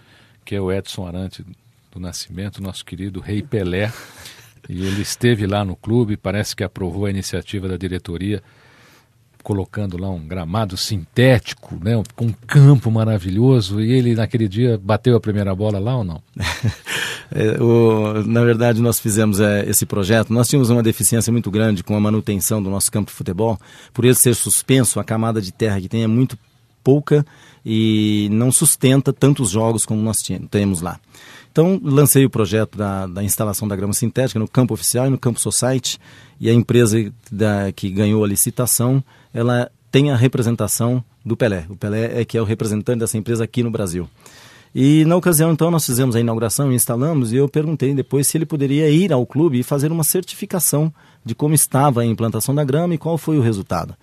que 0.45 0.54
é 0.54 0.61
o 0.61 0.73
Edson 0.73 1.07
Arante 1.07 1.45
do 1.90 2.00
Nascimento, 2.00 2.62
nosso 2.62 2.85
querido 2.85 3.21
Rei 3.21 3.43
Pelé. 3.43 3.93
E 4.69 4.85
ele 4.85 5.02
esteve 5.02 5.47
lá 5.47 5.64
no 5.64 5.76
clube, 5.76 6.16
parece 6.16 6.57
que 6.57 6.64
aprovou 6.64 7.07
a 7.07 7.11
iniciativa 7.11 7.69
da 7.69 7.76
diretoria 7.76 8.43
colocando 9.45 10.01
lá 10.01 10.09
um 10.09 10.27
gramado 10.27 10.75
sintético, 10.75 11.79
né, 11.85 12.03
com 12.17 12.25
um 12.25 12.35
campo 12.47 12.91
maravilhoso, 12.91 13.81
e 13.81 13.93
ele 13.93 14.15
naquele 14.15 14.49
dia 14.49 14.81
bateu 14.83 15.15
a 15.15 15.21
primeira 15.21 15.55
bola 15.55 15.79
lá 15.79 15.99
ou 15.99 16.03
não? 16.03 16.23
é, 17.31 17.63
o, 17.63 18.25
na 18.27 18.43
verdade, 18.43 18.81
nós 18.81 18.99
fizemos 18.99 19.39
é, 19.41 19.69
esse 19.69 19.85
projeto, 19.85 20.33
nós 20.33 20.49
tínhamos 20.49 20.71
uma 20.71 20.83
deficiência 20.83 21.31
muito 21.31 21.51
grande 21.51 21.85
com 21.85 21.95
a 21.95 22.01
manutenção 22.01 22.63
do 22.63 22.71
nosso 22.71 22.91
campo 22.91 23.11
de 23.11 23.17
futebol, 23.17 23.61
por 23.93 24.07
ele 24.07 24.15
ser 24.15 24.35
suspenso, 24.35 24.99
a 24.99 25.05
camada 25.05 25.43
de 25.43 25.53
terra 25.53 25.79
que 25.79 25.89
tem 25.89 26.03
é 26.03 26.09
muito 26.09 26.39
pouca 26.83 27.25
e 27.65 28.29
não 28.33 28.51
sustenta 28.51 29.13
tantos 29.13 29.51
jogos 29.51 29.85
como 29.85 30.01
nós 30.01 30.17
temos 30.51 30.81
lá. 30.81 30.99
Então, 31.53 31.81
lancei 31.85 32.25
o 32.25 32.31
projeto 32.31 32.77
da, 32.77 33.07
da, 33.07 33.23
instalação 33.23 33.69
da 33.69 33.77
grama 33.77 33.93
sintética 33.93 34.41
no 34.41 34.49
campo 34.49 34.75
oficial 34.75 35.07
e 35.07 35.11
no 35.11 35.19
campo 35.19 35.39
society, 35.39 36.01
e 36.41 36.51
a 36.51 36.53
empresa 36.53 37.13
da, 37.31 37.71
que 37.71 37.89
ganhou 37.91 38.25
a 38.25 38.27
licitação 38.27 39.05
ela 39.35 39.71
tem 39.91 40.11
a 40.11 40.17
representação 40.17 41.05
do 41.25 41.37
Pelé. 41.37 41.67
O 41.69 41.76
Pelé 41.76 42.21
é 42.21 42.25
que 42.25 42.38
é 42.38 42.41
o 42.41 42.45
representante 42.45 43.00
dessa 43.00 43.19
empresa 43.19 43.45
aqui 43.45 43.62
no 43.62 43.71
Brasil. 43.71 44.09
E 44.75 45.05
na 45.05 45.14
ocasião, 45.14 45.53
então, 45.53 45.71
nós 45.71 45.87
fizemos 45.87 46.17
a 46.17 46.21
inauguração 46.21 46.73
instalamos, 46.73 47.33
e 47.33 47.37
eu 47.37 47.49
perguntei 47.49 47.95
depois 47.95 48.26
se 48.26 48.37
ele 48.37 48.45
poderia 48.45 48.91
ir 48.91 49.12
ao 49.12 49.25
clube 49.25 49.61
e 49.61 49.62
fazer 49.62 49.93
uma 49.93 50.03
certificação 50.03 50.93
de 51.25 51.35
como 51.35 51.55
estava 51.55 52.00
a 52.00 52.07
implantação 52.07 52.55
da 52.55 52.64
grama 52.64 52.95
e 52.95 52.99
qual 52.99 53.17
foi 53.17 53.38
o 53.38 53.41
resultado. 53.41 53.95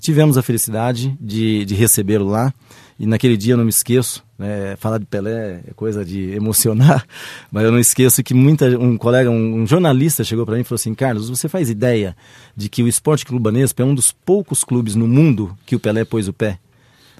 Tivemos 0.00 0.36
a 0.36 0.42
felicidade 0.42 1.16
de, 1.20 1.64
de 1.64 1.74
recebê-lo 1.74 2.26
lá. 2.26 2.52
E 2.98 3.06
naquele 3.06 3.36
dia 3.36 3.52
eu 3.52 3.58
não 3.58 3.64
me 3.64 3.70
esqueço, 3.70 4.24
né, 4.38 4.74
falar 4.76 4.98
de 4.98 5.04
Pelé 5.04 5.60
é 5.66 5.74
coisa 5.74 6.02
de 6.02 6.30
emocionar, 6.30 7.06
mas 7.52 7.64
eu 7.64 7.72
não 7.72 7.78
esqueço 7.78 8.22
que 8.22 8.32
muita, 8.32 8.66
um 8.78 8.96
colega, 8.96 9.30
um, 9.30 9.62
um 9.62 9.66
jornalista 9.66 10.24
chegou 10.24 10.46
para 10.46 10.54
mim 10.54 10.62
e 10.62 10.64
falou 10.64 10.76
assim: 10.76 10.94
Carlos, 10.94 11.28
você 11.28 11.48
faz 11.48 11.68
ideia 11.68 12.16
de 12.56 12.68
que 12.68 12.82
o 12.82 12.88
Esporte 12.88 13.26
Clube 13.26 13.42
Banespa 13.42 13.82
é 13.82 13.86
um 13.86 13.94
dos 13.94 14.12
poucos 14.12 14.64
clubes 14.64 14.94
no 14.94 15.06
mundo 15.06 15.56
que 15.66 15.76
o 15.76 15.80
Pelé 15.80 16.04
pôs 16.04 16.26
o 16.26 16.32
pé? 16.32 16.58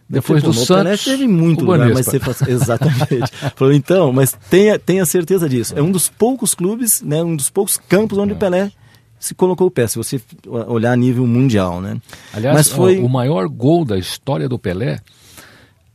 Depois 0.09 0.43
do 0.43 0.55
Santos, 0.55 0.69
Pelé 0.69 0.97
teve 0.97 1.27
muito 1.27 1.65
lugar, 1.65 1.93
mas 1.93 2.07
você 2.07 2.21
faz... 2.21 2.41
exatamente. 2.47 3.31
Falou 3.57 3.75
então, 3.75 4.13
mas 4.13 4.39
tenha, 4.49 4.79
tenha 4.79 5.05
certeza 5.05 5.49
disso. 5.49 5.75
É 5.77 5.83
um 5.83 5.91
dos 5.91 6.09
poucos 6.09 6.55
clubes, 6.55 7.03
né, 7.03 7.23
um 7.25 7.35
dos 7.35 7.51
poucos 7.51 7.77
campos 7.77 8.17
onde 8.17 8.33
é. 8.33 8.37
o 8.37 8.39
Pelé 8.39 8.71
se 9.19 9.35
colocou 9.35 9.67
o 9.67 9.71
pé, 9.71 9.87
se 9.87 9.97
você 9.97 10.21
olhar 10.47 10.93
a 10.93 10.97
nível 10.97 11.27
mundial, 11.27 11.81
né? 11.81 12.01
Aliás, 12.33 12.57
Mas 12.57 12.69
foi... 12.69 12.99
o 12.99 13.09
maior 13.09 13.49
gol 13.49 13.85
da 13.85 13.99
história 13.99 14.49
do 14.49 14.59
Pelé, 14.59 15.01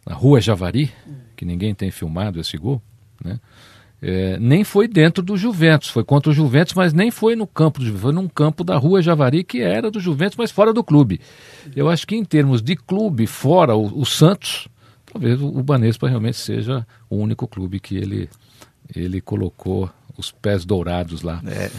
na 0.05 0.15
Rua 0.15 0.41
Javari, 0.41 0.91
que 1.35 1.45
ninguém 1.45 1.73
tem 1.73 1.91
filmado 1.91 2.39
esse 2.39 2.57
gol, 2.57 2.81
né? 3.23 3.39
É, 4.03 4.39
nem 4.39 4.63
foi 4.63 4.87
dentro 4.87 5.21
do 5.21 5.37
Juventus, 5.37 5.89
foi 5.89 6.03
contra 6.03 6.31
o 6.31 6.33
Juventus, 6.33 6.73
mas 6.73 6.91
nem 6.91 7.11
foi 7.11 7.35
no 7.35 7.45
campo 7.45 7.79
do 7.79 7.85
Juventus, 7.85 8.01
foi 8.01 8.13
num 8.13 8.27
campo 8.27 8.63
da 8.63 8.75
Rua 8.75 8.99
Javari, 8.99 9.43
que 9.43 9.61
era 9.61 9.91
do 9.91 9.99
Juventus, 9.99 10.35
mas 10.35 10.49
fora 10.49 10.73
do 10.73 10.83
clube. 10.83 11.21
Eu 11.75 11.87
acho 11.87 12.07
que 12.07 12.15
em 12.15 12.25
termos 12.25 12.63
de 12.63 12.75
clube, 12.75 13.27
fora 13.27 13.75
o, 13.75 13.99
o 13.99 14.03
Santos, 14.03 14.67
talvez 15.05 15.39
o, 15.39 15.47
o 15.47 15.61
Banespa 15.61 16.09
realmente 16.09 16.37
seja 16.37 16.85
o 17.07 17.15
único 17.15 17.47
clube 17.47 17.79
que 17.79 17.95
ele, 17.95 18.27
ele 18.95 19.21
colocou 19.21 19.87
os 20.17 20.31
pés 20.31 20.65
dourados 20.65 21.21
lá. 21.21 21.39
É 21.45 21.69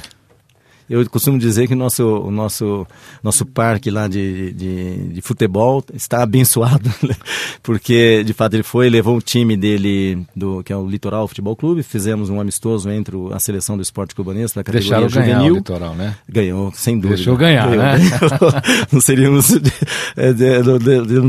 eu 0.93 1.09
costumo 1.09 1.39
dizer 1.39 1.67
que 1.67 1.75
nosso, 1.75 2.05
o 2.05 2.31
nosso, 2.31 2.87
nosso 3.23 3.47
parque 3.47 3.91
lá 3.91 4.07
de, 4.07 4.53
de, 4.53 4.97
de 5.09 5.23
futebol 5.23 5.83
está 5.95 6.23
abençoado, 6.23 6.93
né? 7.03 7.15
porque 7.63 8.23
de 8.23 8.35
fato 8.35 8.55
ele 8.55 8.63
foi, 8.63 8.91
levou 8.91 9.17
o 9.17 9.23
time 9.23 9.57
dele, 9.57 10.23
do, 10.37 10.63
que 10.63 10.71
é 10.71 10.77
o 10.77 10.87
Litoral 10.87 11.27
Futebol 11.27 11.57
Clube, 11.57 11.83
fizemos 11.83 12.29
um 12.29 12.39
amistoso 12.39 12.91
entre 12.91 13.17
a 13.33 13.39
seleção 13.39 13.77
do 13.77 13.83
esporte 13.83 14.15
cubanês 14.15 14.53
da 14.53 14.63
categoria 14.63 14.91
Deixaram 14.91 15.09
juvenil. 15.09 15.39
ganhar 15.39 15.53
o 15.53 15.57
Litoral, 15.57 15.95
né? 15.95 16.15
Ganhou, 16.29 16.73
sem 16.75 16.97
dúvida. 16.97 17.17
Deixou 17.17 17.37
ganhar, 17.39 17.71
Ganhou. 17.71 17.83
né? 17.83 17.99
não 18.93 19.01
seríamos, 19.01 19.51
é, 20.15 20.63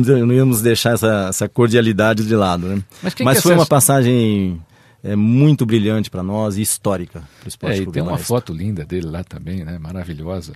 não 0.03 0.33
íamos 0.33 0.61
deixar 0.61 0.95
essa, 0.95 1.27
essa 1.29 1.47
cordialidade 1.47 2.25
de 2.25 2.35
lado, 2.35 2.67
né? 2.67 2.83
Mas, 3.01 3.15
Mas 3.21 3.41
foi 3.41 3.53
uma 3.53 3.65
passagem 3.65 4.59
é 5.03 5.15
muito 5.15 5.65
brilhante 5.65 6.09
para 6.09 6.23
nós 6.23 6.57
e 6.57 6.61
histórica 6.61 7.23
para 7.39 7.45
o 7.45 7.49
esporte. 7.49 7.79
É, 7.79 7.83
e 7.83 7.91
tem 7.91 8.01
uma 8.01 8.17
foto 8.17 8.53
linda 8.53 8.85
dele 8.85 9.07
lá 9.07 9.23
também, 9.23 9.65
né? 9.65 9.77
Maravilhosa, 9.77 10.53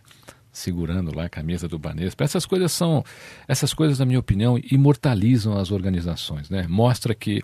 segurando 0.52 1.14
lá 1.14 1.26
a 1.26 1.30
camisa 1.30 1.68
do 1.68 1.78
Banespa. 1.78 2.24
Essas 2.24 2.46
coisas 2.46 2.72
são, 2.72 3.04
essas 3.48 3.74
coisas, 3.74 4.00
na 4.00 4.06
minha 4.06 4.20
opinião, 4.20 4.58
imortalizam 4.72 5.58
as 5.58 5.70
organizações, 5.70 6.50
né? 6.50 6.66
Mostra 6.70 7.14
que 7.14 7.44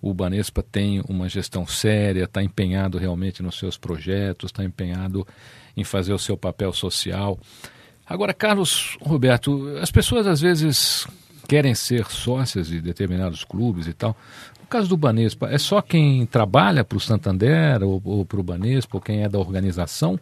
o 0.00 0.14
Banespa 0.14 0.62
tem 0.62 1.02
uma 1.06 1.28
gestão 1.28 1.66
séria, 1.66 2.24
está 2.24 2.42
empenhado 2.42 2.96
realmente 2.96 3.42
nos 3.42 3.58
seus 3.58 3.76
projetos, 3.76 4.48
está 4.48 4.64
empenhado 4.64 5.26
em 5.76 5.84
fazer 5.84 6.14
o 6.14 6.18
seu 6.18 6.38
papel 6.38 6.72
social. 6.72 7.38
Agora, 8.06 8.32
Carlos 8.32 8.96
Roberto, 9.00 9.76
as 9.80 9.90
pessoas 9.90 10.26
às 10.26 10.40
vezes 10.40 11.06
querem 11.46 11.74
ser 11.74 12.06
sócias 12.06 12.68
de 12.68 12.80
determinados 12.80 13.44
clubes 13.44 13.86
e 13.86 13.92
tal, 13.92 14.16
caso 14.70 14.88
do 14.88 14.96
Banespa, 14.96 15.48
é 15.50 15.58
só 15.58 15.82
quem 15.82 16.24
trabalha 16.24 16.84
para 16.84 16.96
o 16.96 17.00
Santander 17.00 17.82
ou, 17.82 18.00
ou 18.04 18.24
para 18.24 18.40
o 18.40 18.42
Banespa, 18.42 18.96
ou 18.96 19.00
quem 19.00 19.22
é 19.22 19.28
da 19.28 19.38
organização, 19.38 20.18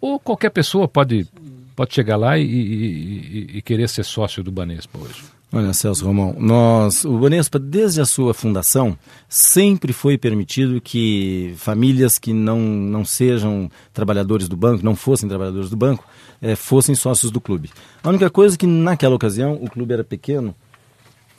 ou 0.00 0.18
qualquer 0.18 0.50
pessoa 0.50 0.88
pode 0.88 1.26
pode 1.74 1.94
chegar 1.94 2.16
lá 2.16 2.36
e, 2.36 2.44
e, 2.44 3.58
e 3.58 3.62
querer 3.62 3.88
ser 3.88 4.04
sócio 4.04 4.42
do 4.42 4.50
Banespa 4.50 4.98
hoje? 4.98 5.22
Olha, 5.50 5.72
Celso 5.72 6.04
Romão, 6.04 6.34
nós, 6.36 7.04
o 7.04 7.18
Banespa, 7.18 7.58
desde 7.58 8.00
a 8.00 8.04
sua 8.04 8.34
fundação, 8.34 8.98
sempre 9.28 9.92
foi 9.92 10.18
permitido 10.18 10.80
que 10.80 11.54
famílias 11.56 12.18
que 12.18 12.34
não, 12.34 12.58
não 12.58 13.04
sejam 13.04 13.70
trabalhadores 13.94 14.48
do 14.48 14.56
banco, 14.56 14.84
não 14.84 14.96
fossem 14.96 15.28
trabalhadores 15.28 15.70
do 15.70 15.76
banco, 15.76 16.04
é, 16.42 16.54
fossem 16.54 16.94
sócios 16.94 17.30
do 17.30 17.40
clube. 17.40 17.70
A 18.02 18.08
única 18.08 18.28
coisa 18.28 18.56
é 18.56 18.58
que 18.58 18.66
naquela 18.66 19.14
ocasião 19.14 19.54
o 19.54 19.70
clube 19.70 19.94
era 19.94 20.04
pequeno 20.04 20.54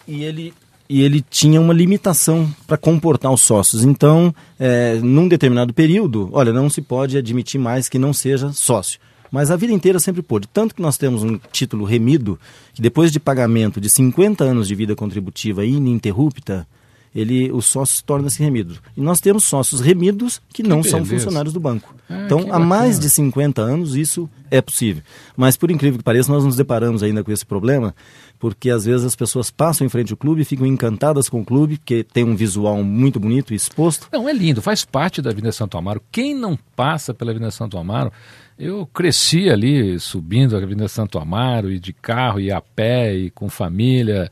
e 0.07 0.23
ele 0.23 0.53
e 0.89 1.03
ele 1.03 1.21
tinha 1.21 1.61
uma 1.61 1.73
limitação 1.73 2.51
para 2.65 2.75
comportar 2.75 3.31
os 3.31 3.41
sócios. 3.41 3.83
Então, 3.83 4.33
é, 4.59 4.95
num 4.95 5.27
determinado 5.27 5.71
período, 5.71 6.29
olha, 6.31 6.51
não 6.51 6.67
se 6.67 6.81
pode 6.81 7.15
admitir 7.15 7.59
mais 7.59 7.87
que 7.87 7.99
não 7.99 8.11
seja 8.11 8.51
sócio. 8.51 8.99
Mas 9.31 9.51
a 9.51 9.55
vida 9.55 9.71
inteira 9.71 9.99
sempre 9.99 10.23
pôde. 10.23 10.47
Tanto 10.47 10.73
que 10.73 10.81
nós 10.81 10.97
temos 10.97 11.23
um 11.23 11.39
título 11.51 11.85
remido, 11.85 12.39
que 12.73 12.81
depois 12.81 13.11
de 13.11 13.19
pagamento 13.19 13.79
de 13.79 13.87
50 13.87 14.43
anos 14.43 14.67
de 14.67 14.73
vida 14.73 14.95
contributiva 14.95 15.63
ininterrupta, 15.63 16.67
ele, 17.13 17.51
o 17.51 17.61
sócio 17.61 18.03
torna-se 18.03 18.41
remido. 18.41 18.77
E 18.95 19.01
nós 19.01 19.19
temos 19.19 19.43
sócios 19.43 19.81
remidos 19.81 20.39
que, 20.49 20.61
que 20.61 20.63
não 20.63 20.77
beleza. 20.77 20.97
são 20.97 21.05
funcionários 21.05 21.53
do 21.53 21.59
banco. 21.59 21.95
Ah, 22.09 22.23
então, 22.25 22.47
há 22.51 22.59
mais 22.59 22.99
de 22.99 23.09
50 23.09 23.61
anos 23.61 23.95
isso 23.95 24.29
é 24.51 24.61
possível. 24.61 25.03
Mas, 25.35 25.57
por 25.57 25.71
incrível 25.71 25.97
que 25.97 26.03
pareça, 26.03 26.31
nós 26.31 26.43
nos 26.43 26.55
deparamos 26.55 27.03
ainda 27.03 27.23
com 27.23 27.31
esse 27.31 27.45
problema, 27.45 27.95
porque 28.39 28.69
às 28.69 28.85
vezes 28.85 29.05
as 29.05 29.15
pessoas 29.15 29.51
passam 29.51 29.85
em 29.85 29.89
frente 29.89 30.11
ao 30.11 30.17
clube, 30.17 30.43
ficam 30.45 30.65
encantadas 30.65 31.27
com 31.29 31.41
o 31.41 31.45
clube, 31.45 31.77
porque 31.77 32.03
tem 32.03 32.23
um 32.23 32.35
visual 32.35 32.83
muito 32.83 33.19
bonito 33.19 33.53
e 33.53 33.55
exposto. 33.55 34.07
Não, 34.11 34.29
é 34.29 34.33
lindo, 34.33 34.61
faz 34.61 34.85
parte 34.85 35.21
da 35.21 35.31
Avenida 35.31 35.51
Santo 35.51 35.77
Amaro. 35.77 36.01
Quem 36.11 36.35
não 36.35 36.57
passa 36.75 37.13
pela 37.13 37.31
Avenida 37.31 37.51
Santo 37.51 37.77
Amaro, 37.77 38.11
eu 38.57 38.85
cresci 38.87 39.49
ali 39.49 39.99
subindo 39.99 40.55
a 40.55 40.59
Avenida 40.59 40.87
Santo 40.87 41.17
Amaro, 41.17 41.71
e 41.71 41.79
de 41.79 41.93
carro, 41.93 42.39
e 42.39 42.51
a 42.51 42.61
pé, 42.61 43.15
e 43.15 43.29
com 43.29 43.49
família 43.49 44.31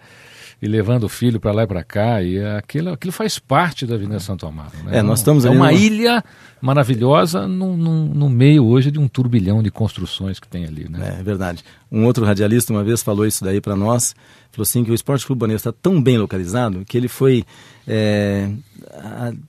e 0.62 0.68
levando 0.68 1.04
o 1.04 1.10
filho 1.10 1.40
para 1.40 1.52
lá 1.52 1.64
e 1.64 1.68
para 1.68 1.84
cá. 1.84 2.22
E 2.22 2.44
aquilo, 2.44 2.92
aquilo 2.92 3.12
faz 3.12 3.38
parte 3.38 3.86
da 3.86 3.96
Avenida 3.96 4.20
Santo 4.20 4.46
Amaro. 4.46 4.72
Né? 4.86 5.00
É, 5.00 5.02
nós 5.02 5.20
estamos 5.20 5.46
é 5.46 5.50
uma 5.50 5.72
no... 5.72 5.78
ilha 5.78 6.24
maravilhosa 6.60 7.48
no, 7.48 7.78
no, 7.78 8.06
no, 8.06 8.30
meio 8.30 8.66
hoje 8.66 8.90
de 8.90 8.98
um 8.98 9.08
turbilhão 9.08 9.62
de 9.62 9.70
construções 9.70 10.40
que 10.40 10.48
tem 10.48 10.66
ali. 10.66 10.90
Né? 10.90 11.18
É, 11.20 11.24
verdade. 11.24 11.64
Um 11.92 12.06
outro 12.06 12.26
radialista 12.26 12.74
uma 12.74 12.84
vez 12.84 13.04
falou 13.04 13.26
isso 13.26 13.44
daí 13.44 13.62
para 13.62 13.76
nós. 13.76 14.16
Falou 14.52 14.64
assim 14.64 14.84
que 14.84 14.90
o 14.90 14.96
Esporte 14.96 15.26
Clube 15.26 15.40
Baneiro 15.40 15.58
está 15.58 15.72
tão 15.72 16.02
bem 16.02 16.18
localizado 16.18 16.84
que 16.86 16.98
ele 16.98 17.08
foi, 17.08 17.44
é, 17.88 18.50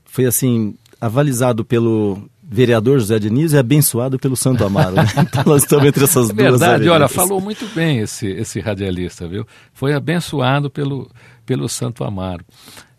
foi 0.05 0.27
assim 0.27 0.75
avalizado 1.00 1.65
pelo 1.65 2.29
vereador 2.50 2.99
José 2.99 3.19
Diniz 3.19 3.52
é 3.52 3.59
abençoado 3.59 4.19
pelo 4.19 4.35
Santo 4.35 4.64
Amaro. 4.64 4.97
Né? 4.97 5.02
Então 5.19 5.45
nós 5.45 5.62
estamos 5.62 5.85
entre 5.87 6.05
essas 6.05 6.31
é 6.31 6.33
duas. 6.33 6.61
Verdade, 6.61 6.88
olha, 6.88 7.07
falou 7.07 7.40
muito 7.40 7.67
bem 7.75 7.99
esse, 7.99 8.26
esse 8.26 8.59
radialista, 8.59 9.28
viu? 9.28 9.47
Foi 9.75 9.93
abençoado 9.93 10.71
pelo, 10.71 11.11
pelo 11.45 11.69
Santo 11.69 12.02
Amaro. 12.02 12.45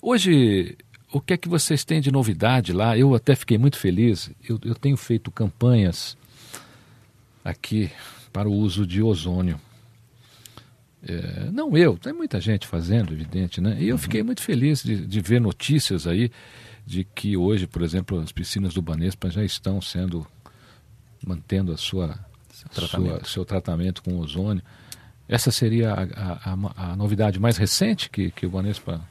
Hoje, 0.01 0.77
o 1.12 1.20
que 1.20 1.34
é 1.34 1.38
que 1.38 1.50
vocês 1.50 1.84
têm 1.84 2.00
de 2.00 2.12
novidade 2.12 2.72
lá? 2.72 2.96
Eu 2.96 3.15
até 3.15 3.36
fiquei 3.36 3.58
muito 3.58 3.77
feliz. 3.77 4.29
Eu, 4.48 4.60
eu 4.63 4.75
tenho 4.75 4.96
feito 4.96 5.32
campanhas 5.32 6.15
aqui 7.44 7.89
para 8.32 8.48
o 8.48 8.53
uso 8.53 8.86
de 8.86 9.01
ozônio. 9.01 9.60
É, 11.01 11.50
não 11.51 11.75
eu, 11.75 11.98
tem 11.98 12.13
muita 12.13 12.39
gente 12.39 12.68
fazendo, 12.68 13.13
evidente, 13.13 13.60
né? 13.60 13.77
E 13.79 13.88
eu 13.88 13.96
uhum. 13.96 13.98
fiquei 13.98 14.22
muito 14.22 14.41
feliz 14.41 14.84
de, 14.84 15.08
de 15.08 15.22
ver 15.22 15.41
notícias 15.41 16.06
aí 16.06 16.29
de 16.89 17.03
que 17.03 17.38
hoje, 17.38 17.67
por 17.67 17.84
exemplo, 17.84 18.19
as 18.19 18.31
piscinas 18.31 18.74
do 18.74 18.81
Banespa 18.81 19.29
já 19.29 19.43
estão 19.43 19.79
sendo 19.79 20.25
mantendo 21.24 21.72
a 21.72 21.77
sua, 21.77 22.17
seu, 22.51 22.67
tratamento. 22.67 23.19
Sua, 23.19 23.29
seu 23.29 23.46
tratamento 23.46 24.01
com 24.01 24.17
ozônio. 24.17 24.63
Essa 25.27 25.51
seria 25.51 25.93
a, 25.93 26.51
a, 26.51 26.91
a, 26.91 26.96
novidade 26.96 27.39
mais 27.39 27.58
recente 27.58 28.10
que, 28.10 28.31
que 28.31 28.48
o 28.48 28.50
Banespa 28.50 29.08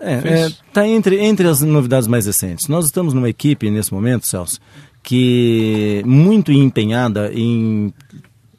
Está 0.00 0.28
é, 0.28 0.46
é, 0.46 0.50
tá 0.72 0.88
entre, 0.88 1.20
entre 1.20 1.46
as 1.46 1.60
novidades 1.60 2.08
mais 2.08 2.24
recentes. 2.24 2.68
Nós 2.68 2.86
estamos 2.86 3.12
numa 3.12 3.28
equipe 3.28 3.68
nesse 3.68 3.92
momento, 3.92 4.26
Celso, 4.26 4.58
que 5.02 6.02
muito 6.06 6.50
empenhada 6.50 7.30
em 7.34 7.92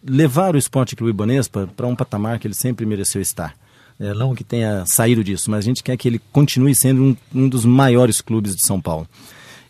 levar 0.04 0.54
o 0.54 0.58
Esporte 0.60 0.96
Clube 0.96 1.14
Banespa 1.14 1.68
para 1.76 1.88
um 1.88 1.96
patamar 1.96 2.38
que 2.38 2.46
ele 2.46 2.54
sempre 2.54 2.86
mereceu 2.86 3.22
estar 3.22 3.56
é, 4.00 4.14
não 4.14 4.34
que 4.34 4.44
tenha 4.44 4.84
saído 4.86 5.24
disso, 5.24 5.52
mas 5.52 5.60
a 5.60 5.68
gente 5.68 5.84
quer 5.84 5.98
que 5.98 6.08
ele 6.08 6.22
continue 6.32 6.74
sendo 6.74 7.04
um, 7.04 7.18
um 7.36 7.50
dos 7.50 7.66
maiores 7.66 8.22
clubes 8.22 8.56
de 8.56 8.66
São 8.66 8.80
Paulo. 8.80 9.08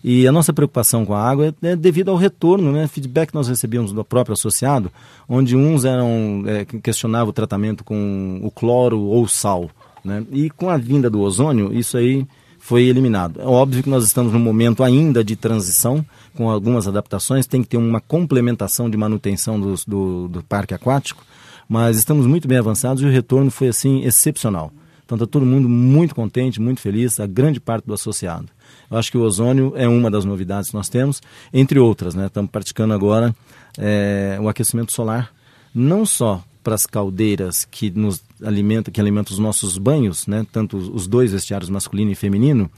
E 0.04 0.26
a 0.28 0.32
nossa 0.32 0.54
preocupação 0.54 1.06
com 1.06 1.14
a 1.14 1.22
água 1.22 1.54
é, 1.62 1.70
é 1.72 1.76
devido 1.76 2.10
ao 2.10 2.16
retorno, 2.16 2.72
né? 2.72 2.88
Feedback 2.88 3.30
que 3.30 3.36
nós 3.36 3.50
recebíamos 3.50 3.92
do 3.92 4.04
próprio 4.06 4.34
associado, 4.34 4.92
onde 5.28 5.58
uns 5.58 5.84
eram 5.84 6.44
é, 6.48 6.64
questionavam 6.64 7.30
o 7.30 7.34
tratamento 7.34 7.84
com 7.84 8.40
o 8.42 8.50
cloro 8.50 9.00
ou 9.00 9.28
sal, 9.28 9.70
né? 10.04 10.24
E 10.32 10.50
com 10.50 10.70
a 10.70 10.78
vinda 10.78 11.10
do 11.10 11.20
ozônio, 11.20 11.74
isso 11.74 11.98
aí 11.98 12.26
foi 12.60 12.84
eliminado. 12.84 13.42
É 13.42 13.46
óbvio 13.46 13.84
que 13.84 13.90
nós 13.90 14.06
estamos 14.06 14.32
num 14.32 14.40
momento 14.40 14.84
ainda 14.84 15.24
de 15.24 15.36
transição, 15.36 16.06
com 16.36 16.50
algumas 16.50 16.88
adaptações, 16.88 17.48
tem 17.48 17.62
que 17.62 17.70
ter 17.70 17.78
uma 17.78 18.00
complementação 18.00 18.90
de 18.90 18.96
manutenção 18.96 19.60
do, 19.60 19.76
do, 19.86 20.28
do 20.28 20.44
parque 20.44 20.74
aquático, 20.74 21.26
mas 21.70 21.98
estamos 21.98 22.26
muito 22.26 22.48
bem 22.48 22.58
avançados 22.58 23.04
e 23.04 23.06
o 23.06 23.12
retorno 23.12 23.52
foi 23.52 23.68
assim 23.68 24.02
excepcional. 24.04 24.74
Então 25.06 25.16
está 25.16 25.28
todo 25.28 25.46
mundo 25.46 25.70
muito 25.70 26.16
contente, 26.16 26.60
muito 26.60 26.82
feliz, 26.82 27.20
a 27.20 27.28
grande 27.28 27.60
parte 27.60 27.86
do 27.86 27.94
associado. 27.94 28.50
Eu 28.90 28.98
acho 28.98 29.12
que 29.12 29.18
o 29.18 29.22
ozônio 29.22 29.74
é 29.76 29.88
uma 29.88 30.10
das 30.10 30.26
novidades 30.26 30.70
que 30.70 30.76
nós 30.76 30.90
temos, 30.90 31.22
entre 31.54 31.80
outras, 31.80 32.16
né? 32.16 32.26
Estamos 32.26 32.50
praticando 32.52 32.94
agora 32.94 33.36
é, 33.78 34.38
o 34.42 34.50
aquecimento 34.50 34.92
solar, 34.92 35.32
não 35.74 36.06
só 36.06 36.44
para 36.64 36.76
as 36.76 36.86
caldeiras 36.86 37.66
que 37.66 37.90
nos 37.90 38.22
alimenta, 38.44 38.92
que 38.92 39.00
alimentam 39.00 39.34
os 39.34 39.40
nossos 39.40 39.78
banhos, 39.78 40.28
né? 40.28 40.46
Tanto 40.52 40.78
os 40.78 41.08
dois 41.08 41.32
vestiários 41.32 41.70
masculino 41.70 42.12
e 42.12 42.16
feminino, 42.16 42.70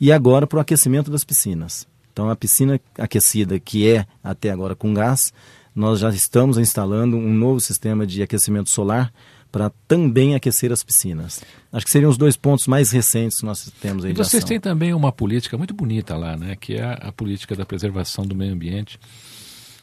e 0.00 0.12
agora 0.12 0.46
para 0.46 0.58
o 0.58 0.60
aquecimento 0.60 1.10
das 1.10 1.24
piscinas. 1.24 1.86
Então 2.12 2.28
a 2.28 2.36
piscina 2.36 2.80
aquecida 2.98 3.58
que 3.58 3.88
é 3.88 4.06
até 4.22 4.50
agora 4.50 4.74
com 4.74 4.92
gás, 4.92 5.32
nós 5.74 6.00
já 6.00 6.10
estamos 6.10 6.58
instalando 6.58 7.16
um 7.16 7.32
novo 7.32 7.60
sistema 7.60 8.06
de 8.06 8.22
aquecimento 8.22 8.70
solar 8.70 9.12
para 9.50 9.70
também 9.88 10.34
aquecer 10.34 10.72
as 10.72 10.82
piscinas. 10.82 11.42
Acho 11.72 11.84
que 11.84 11.90
seriam 11.90 12.10
os 12.10 12.16
dois 12.16 12.36
pontos 12.36 12.66
mais 12.66 12.90
recentes 12.90 13.38
que 13.38 13.46
nós 13.46 13.70
temos 13.80 14.04
aí. 14.04 14.12
E 14.12 14.14
vocês 14.14 14.44
têm 14.44 14.60
também 14.60 14.94
uma 14.94 15.10
política 15.10 15.58
muito 15.58 15.74
bonita 15.74 16.16
lá, 16.16 16.36
né? 16.36 16.56
Que 16.56 16.74
é 16.74 16.98
a 17.00 17.10
política 17.10 17.56
da 17.56 17.66
preservação 17.66 18.24
do 18.24 18.34
meio 18.34 18.52
ambiente. 18.52 18.98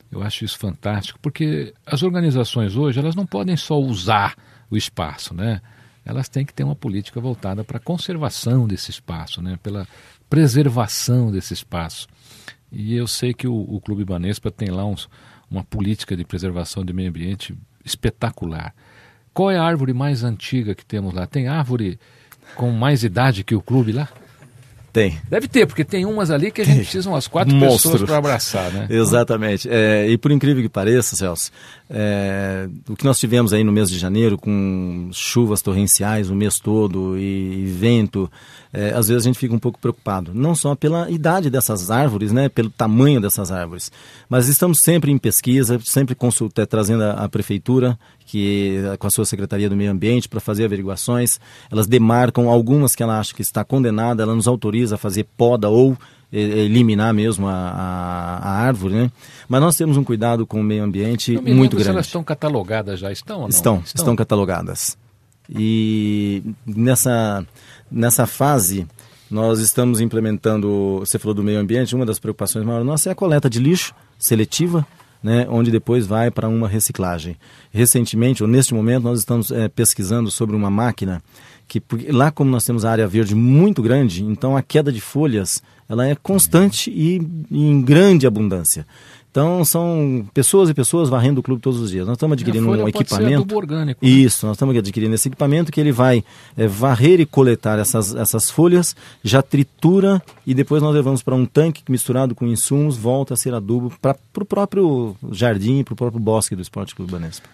Eu 0.09 0.23
acho 0.23 0.45
isso 0.45 0.57
fantástico, 0.57 1.19
porque 1.21 1.73
as 1.85 2.01
organizações 2.01 2.77
hoje 2.77 2.99
elas 2.99 3.15
não 3.15 3.25
podem 3.25 3.57
só 3.57 3.77
usar 3.77 4.35
o 4.69 4.77
espaço, 4.77 5.33
né? 5.33 5.61
Elas 6.05 6.29
têm 6.29 6.45
que 6.45 6.53
ter 6.53 6.63
uma 6.63 6.75
política 6.75 7.19
voltada 7.19 7.65
para 7.65 7.77
a 7.77 7.81
conservação 7.81 8.65
desse 8.65 8.89
espaço, 8.89 9.41
né? 9.41 9.59
Pela 9.61 9.85
preservação 10.29 11.29
desse 11.29 11.53
espaço. 11.53 12.07
E 12.71 12.95
eu 12.95 13.07
sei 13.07 13.33
que 13.33 13.47
o, 13.47 13.53
o 13.53 13.81
Clube 13.81 14.05
Banespa 14.05 14.49
tem 14.49 14.69
lá 14.69 14.85
uns, 14.85 15.09
uma 15.49 15.63
política 15.63 16.15
de 16.15 16.25
preservação 16.25 16.83
do 16.83 16.93
meio 16.93 17.09
ambiente 17.09 17.57
espetacular. 17.83 18.73
Qual 19.33 19.51
é 19.51 19.57
a 19.57 19.63
árvore 19.63 19.93
mais 19.93 20.23
antiga 20.23 20.75
que 20.75 20.85
temos 20.85 21.13
lá? 21.13 21.27
Tem 21.27 21.47
árvore 21.47 21.99
com 22.55 22.71
mais 22.71 23.03
idade 23.03 23.43
que 23.43 23.55
o 23.55 23.61
clube 23.61 23.91
lá? 23.91 24.09
Tem. 24.97 25.15
Deve 25.29 25.47
ter, 25.47 25.67
porque 25.67 25.83
tem 25.83 26.07
umas 26.07 26.31
ali 26.31 26.49
que 26.49 26.59
a 26.59 26.65
gente 26.65 26.79
precisa 26.79 27.07
umas 27.07 27.27
quatro 27.27 27.53
Monstro. 27.53 27.91
pessoas 27.91 28.09
para 28.09 28.17
abraçar, 28.17 28.71
né? 28.71 28.87
Exatamente. 28.89 29.69
É, 29.69 30.09
e 30.09 30.17
por 30.17 30.31
incrível 30.31 30.63
que 30.63 30.69
pareça, 30.69 31.15
Celso, 31.15 31.51
é, 31.87 32.67
o 32.89 32.95
que 32.95 33.05
nós 33.05 33.19
tivemos 33.19 33.53
aí 33.53 33.63
no 33.63 33.71
mês 33.71 33.91
de 33.91 33.99
janeiro, 33.99 34.39
com 34.39 35.11
chuvas 35.13 35.61
torrenciais 35.61 36.31
o 36.31 36.35
mês 36.35 36.57
todo 36.57 37.15
e, 37.15 37.65
e 37.65 37.65
vento, 37.67 38.27
é, 38.73 38.89
às 38.89 39.07
vezes 39.07 39.23
a 39.23 39.27
gente 39.27 39.37
fica 39.37 39.53
um 39.53 39.59
pouco 39.59 39.77
preocupado. 39.77 40.31
Não 40.33 40.55
só 40.55 40.73
pela 40.73 41.07
idade 41.11 41.51
dessas 41.51 41.91
árvores, 41.91 42.31
né, 42.31 42.49
pelo 42.49 42.71
tamanho 42.71 43.21
dessas 43.21 43.51
árvores, 43.51 43.91
mas 44.27 44.47
estamos 44.47 44.79
sempre 44.81 45.11
em 45.11 45.17
pesquisa, 45.19 45.79
sempre 45.85 46.15
consulta, 46.15 46.65
trazendo 46.65 47.03
a, 47.03 47.11
a 47.11 47.29
prefeitura 47.29 47.99
que 48.27 48.83
com 48.99 49.07
a 49.07 49.09
sua 49.09 49.25
Secretaria 49.25 49.69
do 49.69 49.75
Meio 49.75 49.89
Ambiente 49.89 50.27
para 50.29 50.39
fazer 50.39 50.65
averiguações. 50.65 51.39
Elas 51.71 51.87
demarcam 51.87 52.49
algumas 52.49 52.93
que 52.93 53.01
ela 53.01 53.19
acha 53.19 53.33
que 53.33 53.41
está 53.41 53.63
condenada, 53.63 54.21
ela 54.21 54.35
nos 54.35 54.47
autoriza 54.47 54.95
a 54.95 54.97
fazer 54.97 55.25
poda 55.37 55.69
ou 55.69 55.97
eliminar 56.31 57.13
mesmo 57.13 57.47
a, 57.47 57.53
a, 57.53 58.37
a, 58.37 58.51
árvore, 58.51 58.93
né? 58.95 59.11
Mas 59.47 59.61
nós 59.61 59.75
temos 59.77 59.95
um 59.95 60.03
cuidado 60.03 60.45
com 60.45 60.59
o 60.59 60.63
meio 60.63 60.83
ambiente 60.83 61.39
muito 61.39 61.77
grande. 61.77 61.89
elas 61.89 62.05
estão 62.05 62.21
catalogadas 62.21 62.99
já, 62.99 63.09
estão 63.09 63.37
ou 63.37 63.41
não? 63.43 63.49
Estão, 63.49 63.75
estão, 63.77 64.01
estão 64.01 64.15
catalogadas. 64.15 64.97
E 65.49 66.43
nessa, 66.65 67.47
nessa 67.89 68.27
fase, 68.27 68.85
nós 69.31 69.59
estamos 69.59 70.01
implementando, 70.01 70.99
você 70.99 71.17
falou 71.17 71.33
do 71.33 71.41
meio 71.41 71.59
ambiente, 71.59 71.95
uma 71.95 72.05
das 72.05 72.19
preocupações 72.19 72.65
maiores 72.65 72.85
nossa 72.85 73.07
é 73.07 73.11
a 73.13 73.15
coleta 73.15 73.49
de 73.49 73.59
lixo 73.59 73.95
seletiva, 74.19 74.85
né, 75.21 75.47
onde 75.49 75.71
depois 75.71 76.05
vai 76.05 76.31
para 76.31 76.47
uma 76.47 76.67
reciclagem. 76.67 77.35
Recentemente, 77.71 78.43
ou 78.43 78.49
neste 78.49 78.73
momento, 78.73 79.03
nós 79.03 79.19
estamos 79.19 79.51
é, 79.51 79.67
pesquisando 79.67 80.31
sobre 80.31 80.55
uma 80.55 80.69
máquina 80.69 81.21
que 81.67 81.83
lá 82.09 82.31
como 82.31 82.49
nós 82.49 82.63
temos 82.63 82.85
a 82.85 82.91
área 82.91 83.07
verde 83.07 83.35
muito 83.35 83.81
grande, 83.81 84.23
então 84.23 84.55
a 84.55 84.61
queda 84.61 84.91
de 84.91 85.01
folhas 85.01 85.61
ela 85.89 86.07
é 86.07 86.15
constante 86.15 86.89
e, 86.89 87.21
e 87.51 87.65
em 87.65 87.81
grande 87.81 88.25
abundância. 88.25 88.85
Então 89.37 89.63
são 89.63 90.27
pessoas 90.33 90.67
e 90.67 90.73
pessoas 90.73 91.09
varrendo 91.09 91.41
o 91.41 91.43
clube 91.43 91.61
todos 91.61 91.79
os 91.79 91.91
dias. 91.91 92.07
Nós 92.07 92.15
estamos 92.15 92.33
adquirindo 92.33 92.67
um 92.67 92.87
equipamento. 92.87 93.55
orgânico, 93.55 94.03
né? 94.03 94.11
Isso, 94.11 94.47
nós 94.47 94.55
estamos 94.55 94.75
adquirindo 94.75 95.13
esse 95.13 95.27
equipamento 95.27 95.71
que 95.71 95.79
ele 95.79 95.91
vai 95.91 96.23
é, 96.57 96.65
varrer 96.65 97.19
e 97.19 97.25
coletar 97.25 97.77
essas, 97.77 98.15
essas 98.15 98.49
folhas, 98.49 98.95
já 99.23 99.43
tritura 99.43 100.23
e 100.43 100.55
depois 100.55 100.81
nós 100.81 100.91
levamos 100.91 101.21
para 101.21 101.35
um 101.35 101.45
tanque 101.45 101.83
que 101.83 101.91
misturado 101.91 102.33
com 102.33 102.47
insumos 102.47 102.97
volta 102.97 103.35
a 103.35 103.37
ser 103.37 103.53
adubo 103.53 103.93
para 104.01 104.17
o 104.35 104.43
próprio 104.43 105.15
jardim, 105.31 105.83
para 105.83 105.93
o 105.93 105.95
próprio 105.95 106.19
bosque 106.19 106.55
do 106.55 106.63
Esporte 106.63 106.95
Clube 106.95 107.11
Banespa. 107.11 107.47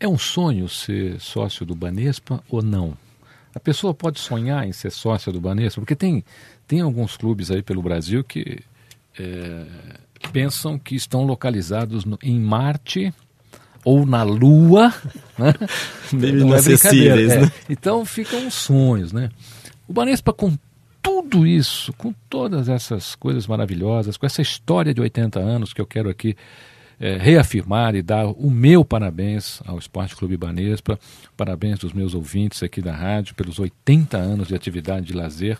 É 0.00 0.08
um 0.08 0.16
sonho 0.16 0.66
ser 0.66 1.20
sócio 1.20 1.66
do 1.66 1.74
Banespa 1.74 2.42
ou 2.48 2.62
não? 2.62 2.96
A 3.54 3.60
pessoa 3.60 3.92
pode 3.92 4.18
sonhar 4.18 4.66
em 4.66 4.72
ser 4.72 4.90
sócia 4.90 5.30
do 5.30 5.42
Banespa? 5.42 5.78
Porque 5.78 5.94
tem, 5.94 6.24
tem 6.66 6.80
alguns 6.80 7.18
clubes 7.18 7.50
aí 7.50 7.62
pelo 7.62 7.82
Brasil 7.82 8.24
que 8.24 8.60
é, 9.18 9.66
pensam 10.32 10.78
que 10.78 10.94
estão 10.94 11.24
localizados 11.24 12.04
no, 12.04 12.18
em 12.22 12.38
Marte 12.38 13.12
ou 13.84 14.04
na 14.04 14.22
Lua, 14.22 14.92
né? 15.38 15.54
Meio 16.12 16.46
não 16.46 16.54
é 16.54 16.62
brincadeira. 16.62 17.46
É. 17.46 17.52
Então 17.68 18.04
ficam 18.04 18.46
os 18.46 18.54
sonhos, 18.54 19.12
né? 19.12 19.30
O 19.88 19.92
Banespa 19.92 20.32
com 20.32 20.56
tudo 21.00 21.46
isso, 21.46 21.92
com 21.92 22.12
todas 22.28 22.68
essas 22.68 23.14
coisas 23.14 23.46
maravilhosas, 23.46 24.16
com 24.16 24.26
essa 24.26 24.42
história 24.42 24.92
de 24.92 25.00
80 25.00 25.38
anos 25.38 25.72
que 25.72 25.80
eu 25.80 25.86
quero 25.86 26.10
aqui 26.10 26.36
é, 26.98 27.16
reafirmar 27.16 27.94
e 27.94 28.02
dar 28.02 28.26
o 28.26 28.50
meu 28.50 28.84
parabéns 28.84 29.60
ao 29.64 29.78
Esporte 29.78 30.16
Clube 30.16 30.36
Banespa, 30.36 30.98
parabéns 31.36 31.78
dos 31.78 31.92
meus 31.92 32.14
ouvintes 32.14 32.62
aqui 32.62 32.80
da 32.80 32.94
rádio 32.94 33.34
pelos 33.34 33.58
80 33.58 34.16
anos 34.16 34.48
de 34.48 34.54
atividade 34.54 35.06
de 35.06 35.12
lazer. 35.12 35.58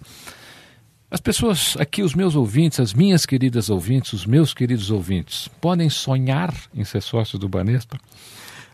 As 1.10 1.20
pessoas 1.20 1.76
aqui, 1.78 2.02
os 2.02 2.14
meus 2.14 2.34
ouvintes, 2.34 2.80
as 2.80 2.92
minhas 2.92 3.24
queridas 3.24 3.70
ouvintes, 3.70 4.12
os 4.12 4.26
meus 4.26 4.52
queridos 4.52 4.90
ouvintes, 4.90 5.48
podem 5.60 5.88
sonhar 5.88 6.52
em 6.74 6.84
ser 6.84 7.00
sócios 7.00 7.38
do 7.38 7.48
Banespa? 7.48 7.98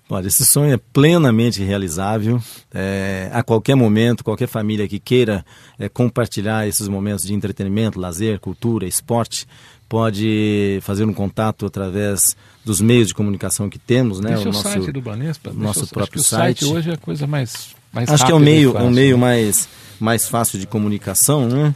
Olha, 0.09 0.27
esse 0.27 0.45
sonho 0.45 0.75
é 0.75 0.81
plenamente 0.93 1.63
realizável. 1.63 2.43
É, 2.73 3.31
a 3.33 3.43
qualquer 3.43 3.75
momento, 3.75 4.25
qualquer 4.25 4.49
família 4.49 4.89
que 4.89 4.99
queira 4.99 5.45
é, 5.79 5.89
compartilhar 5.89 6.67
esses 6.67 6.89
momentos 6.89 7.25
de 7.25 7.35
entretenimento, 7.35 8.01
lazer, 8.01 8.39
cultura, 8.41 8.87
esporte, 8.87 9.47
pode 9.89 10.81
fazer 10.83 11.05
um 11.05 11.13
contato 11.13 11.67
através 11.67 12.37
dos 12.65 12.81
meios 12.81 13.09
de 13.09 13.15
comunicação 13.15 13.69
que 13.69 13.79
temos, 13.79 14.21
né? 14.21 14.31
Deixa 14.31 14.49
o, 14.49 14.53
nosso 14.53 14.63
site 14.63 14.93
do 14.93 15.01
Banespa, 15.01 15.53
nosso 15.53 15.87
próprio 15.87 16.21
o 16.21 16.25
site. 16.25 16.61
site 16.61 16.75
hoje 16.75 16.91
é 16.91 16.95
a 16.95 16.99
coisa 16.99 17.27
mais 17.27 17.75
mais 17.93 18.09
Acho 18.09 18.25
que 18.25 18.33
é 18.33 18.35
um 18.35 18.39
meio, 18.39 18.77
um 18.77 18.91
meio 18.91 19.19
mais 19.19 19.69
mais 20.01 20.27
fácil 20.27 20.59
de 20.59 20.67
comunicação, 20.67 21.47
né? 21.47 21.75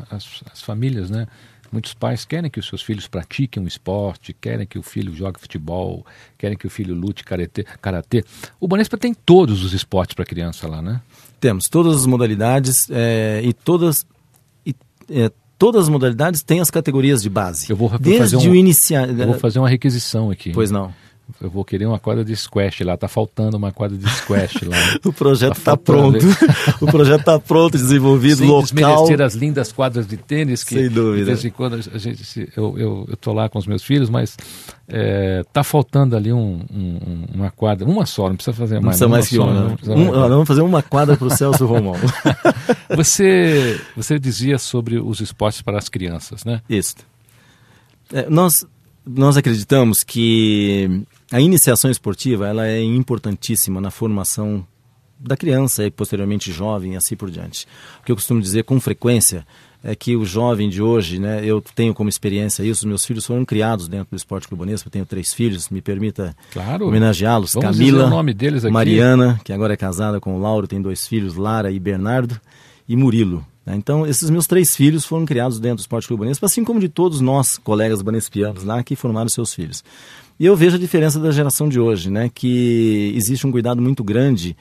as, 0.09 0.43
as, 0.51 0.61
famílias, 0.63 1.09
né? 1.11 1.27
Muitos 1.71 1.93
pais 1.93 2.25
querem 2.25 2.49
que 2.49 2.59
os 2.59 2.67
seus 2.67 2.81
filhos 2.81 3.07
pratiquem 3.07 3.61
um 3.61 3.67
esporte, 3.67 4.33
querem 4.33 4.65
que 4.65 4.79
o 4.79 4.83
filho 4.83 5.15
jogue 5.15 5.39
futebol, 5.39 6.05
querem 6.37 6.57
que 6.57 6.67
o 6.67 6.69
filho 6.69 6.93
lute 6.95 7.23
karatê. 7.23 7.63
karatê. 7.81 8.25
O 8.59 8.67
Banespa 8.67 8.97
tem 8.97 9.13
todos 9.13 9.63
os 9.63 9.73
esportes 9.73 10.15
para 10.15 10.25
criança 10.25 10.67
lá, 10.67 10.81
né? 10.81 10.99
Temos 11.43 11.67
todas 11.67 11.97
as 11.97 12.05
modalidades 12.05 12.89
é, 12.89 13.41
e 13.43 13.51
todas 13.51 14.05
e, 14.65 14.73
é, 15.09 15.29
todas 15.57 15.83
as 15.83 15.89
modalidades 15.89 16.41
têm 16.41 16.61
as 16.61 16.71
categorias 16.71 17.21
de 17.21 17.29
base. 17.29 17.69
Eu 17.69 17.75
vou 17.75 17.89
Desde 17.99 18.19
fazer 18.19 18.47
um, 18.47 18.51
o 18.51 18.55
iniciar. 18.55 19.09
Eu 19.09 19.27
vou 19.27 19.39
fazer 19.39 19.59
uma 19.59 19.67
requisição 19.67 20.31
aqui. 20.31 20.51
Pois 20.53 20.71
não 20.71 20.93
eu 21.41 21.49
vou 21.49 21.63
querer 21.63 21.85
uma 21.85 21.99
quadra 21.99 22.23
de 22.23 22.35
squash 22.35 22.81
lá, 22.81 22.97
tá 22.97 23.07
faltando 23.07 23.57
uma 23.57 23.71
quadra 23.71 23.97
de 23.97 24.09
squash 24.09 24.61
lá. 24.63 24.77
o 25.03 25.13
projeto 25.13 25.57
está 25.57 25.71
tá 25.71 25.77
pronto. 25.77 26.25
o 26.81 26.85
projeto 26.85 27.19
está 27.21 27.39
pronto, 27.39 27.77
desenvolvido, 27.77 28.37
Sem 28.37 28.47
local. 28.47 29.07
Sem 29.07 29.21
as 29.21 29.33
lindas 29.33 29.71
quadras 29.71 30.05
de 30.05 30.17
tênis 30.17 30.63
que 30.63 30.75
Sem 30.75 30.89
dúvida. 30.89 31.17
de 31.17 31.23
vez 31.23 31.45
em 31.45 31.49
quando 31.49 31.75
a 31.75 31.97
gente 31.97 32.49
eu 32.55 32.77
eu, 32.77 33.05
eu 33.09 33.17
tô 33.17 33.33
lá 33.33 33.49
com 33.49 33.57
os 33.57 33.65
meus 33.65 33.83
filhos, 33.83 34.09
mas 34.09 34.37
é, 34.87 35.43
tá 35.51 35.63
faltando 35.63 36.15
ali 36.15 36.31
um, 36.31 36.61
um, 36.71 37.25
uma 37.33 37.49
quadra, 37.49 37.87
uma 37.87 38.05
só, 38.05 38.27
não 38.27 38.35
precisa 38.35 38.55
fazer 38.55 38.79
mais. 38.79 38.99
Não 38.99 39.09
precisa 39.09 39.09
mais 39.09 39.29
que 39.29 39.37
uma. 39.37 39.95
Um, 39.95 40.05
mais. 40.11 40.29
vamos 40.29 40.47
fazer 40.47 40.61
uma 40.61 40.83
quadra 40.83 41.15
para 41.15 41.27
o 41.27 41.31
Celso 41.31 41.65
Romão. 41.65 41.95
você 42.95 43.79
você 43.95 44.19
dizia 44.19 44.57
sobre 44.57 44.99
os 44.99 45.19
esportes 45.19 45.61
para 45.61 45.77
as 45.77 45.89
crianças, 45.89 46.43
né? 46.43 46.61
Isso. 46.69 46.95
É, 48.11 48.29
nós 48.29 48.65
nós 49.05 49.37
acreditamos 49.37 50.03
que 50.03 51.05
a 51.31 51.39
iniciação 51.39 51.91
esportiva 51.91 52.47
ela 52.47 52.67
é 52.67 52.81
importantíssima 52.81 53.81
na 53.81 53.91
formação 53.91 54.65
da 55.19 55.37
criança 55.37 55.85
e 55.85 55.91
posteriormente 55.91 56.51
jovem 56.51 56.93
e 56.93 56.95
assim 56.95 57.15
por 57.15 57.31
diante. 57.31 57.65
O 58.01 58.05
que 58.05 58.11
eu 58.11 58.15
costumo 58.15 58.41
dizer 58.41 58.63
com 58.63 58.79
frequência 58.79 59.45
é 59.83 59.95
que 59.95 60.15
o 60.15 60.25
jovem 60.25 60.69
de 60.69 60.81
hoje, 60.81 61.19
né, 61.19 61.41
eu 61.43 61.61
tenho 61.75 61.93
como 61.93 62.09
experiência 62.09 62.63
isso, 62.63 62.87
meus 62.87 63.05
filhos 63.05 63.25
foram 63.25 63.43
criados 63.43 63.87
dentro 63.87 64.07
do 64.11 64.15
esporte 64.15 64.47
clubonesco, 64.47 64.87
eu 64.87 64.91
tenho 64.91 65.05
três 65.05 65.33
filhos, 65.33 65.69
me 65.69 65.81
permita 65.81 66.35
claro. 66.51 66.87
homenageá-los. 66.87 67.53
Camila. 67.53 68.03
Mariana, 68.71 69.41
que 69.43 69.51
agora 69.51 69.73
é 69.73 69.77
casada 69.77 70.21
com 70.21 70.35
o 70.35 70.39
Lauro, 70.39 70.67
tem 70.67 70.81
dois 70.81 71.05
filhos, 71.05 71.35
Lara 71.35 71.69
e 71.69 71.79
Bernardo, 71.79 72.39
e 72.87 72.95
Murilo. 72.95 73.45
Né? 73.65 73.75
Então, 73.75 74.05
esses 74.05 74.29
meus 74.29 74.47
três 74.47 74.75
filhos 74.75 75.05
foram 75.05 75.25
criados 75.25 75.59
dentro 75.59 75.77
do 75.77 75.81
Esporte 75.81 76.07
Clube 76.07 76.21
Banespa, 76.21 76.45
assim 76.45 76.63
como 76.63 76.79
de 76.79 76.89
todos 76.89 77.21
nós, 77.21 77.57
colegas 77.57 78.01
banespianos 78.01 78.63
lá, 78.63 78.83
que 78.83 78.95
formaram 78.95 79.29
seus 79.29 79.53
filhos. 79.53 79.83
E 80.39 80.45
eu 80.45 80.55
vejo 80.55 80.75
a 80.75 80.79
diferença 80.79 81.19
da 81.19 81.31
geração 81.31 81.69
de 81.69 81.79
hoje, 81.79 82.09
né? 82.09 82.29
que 82.33 83.13
existe 83.15 83.45
um 83.45 83.51
cuidado 83.51 83.81
muito 83.81 84.03
grande 84.03 84.55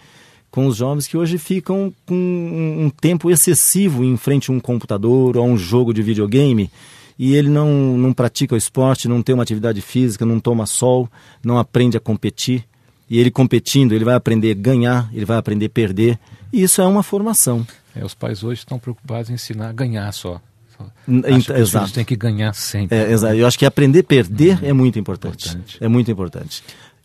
com 0.51 0.67
os 0.67 0.77
jovens 0.77 1.07
que 1.07 1.17
hoje 1.17 1.39
ficam 1.39 1.93
com 2.05 2.15
um 2.15 2.91
tempo 2.91 3.31
excessivo 3.31 4.05
em 4.05 4.19
frente 4.19 4.51
a 4.51 4.55
um 4.55 4.61
computador 4.61 5.37
ou 5.37 5.43
a 5.43 5.47
um 5.47 5.57
jogo 5.57 5.95
de 5.95 6.03
videogame 6.03 6.71
e 7.19 7.35
ele 7.35 7.49
não, 7.49 7.97
não 7.97 8.13
pratica 8.13 8.55
o 8.55 8.59
esporte, 8.59 9.09
não 9.09 9.23
tem 9.23 9.35
uma 9.35 9.43
atividade 9.43 9.81
física, 9.81 10.27
não 10.27 10.41
toma 10.41 10.67
sol, 10.67 11.09
não 11.43 11.59
aprende 11.59 11.97
a 11.97 12.01
competir. 12.01 12.65
E 13.09 13.19
ele 13.19 13.31
competindo, 13.31 13.93
ele 13.93 14.05
vai 14.05 14.15
aprender 14.15 14.51
a 14.51 14.55
ganhar, 14.55 15.11
ele 15.13 15.25
vai 15.25 15.37
aprender 15.37 15.67
a 15.67 15.71
perder. 15.71 16.19
E 16.53 16.63
isso 16.63 16.81
é 16.81 16.87
uma 16.87 17.03
formação. 17.03 17.67
É, 17.95 18.05
os 18.05 18.15
pais 18.15 18.43
hoje 18.43 18.61
estão 18.61 18.79
preocupados 18.79 19.31
em 19.31 19.35
ensinar 19.35 19.69
a 19.69 19.73
ganhar 19.73 20.11
só. 20.13 20.41
Acho 20.81 21.53
exato. 21.53 21.87
Os 21.87 21.93
tem 21.93 22.05
que 22.05 22.17
ganhar 22.17 22.53
sempre. 22.55 22.97
É, 22.97 23.13
exato. 23.13 23.35
Eu 23.35 23.47
acho 23.47 23.59
que 23.59 23.67
aprender 23.67 24.01
a 24.01 24.05
perder 24.05 24.59
uhum. 24.63 24.69
é 24.69 24.73
muito 24.73 24.99
importante. 24.99 25.49
importante. 25.49 25.79
É 25.81 25.89
muito 25.89 26.11
importante. 26.11 26.65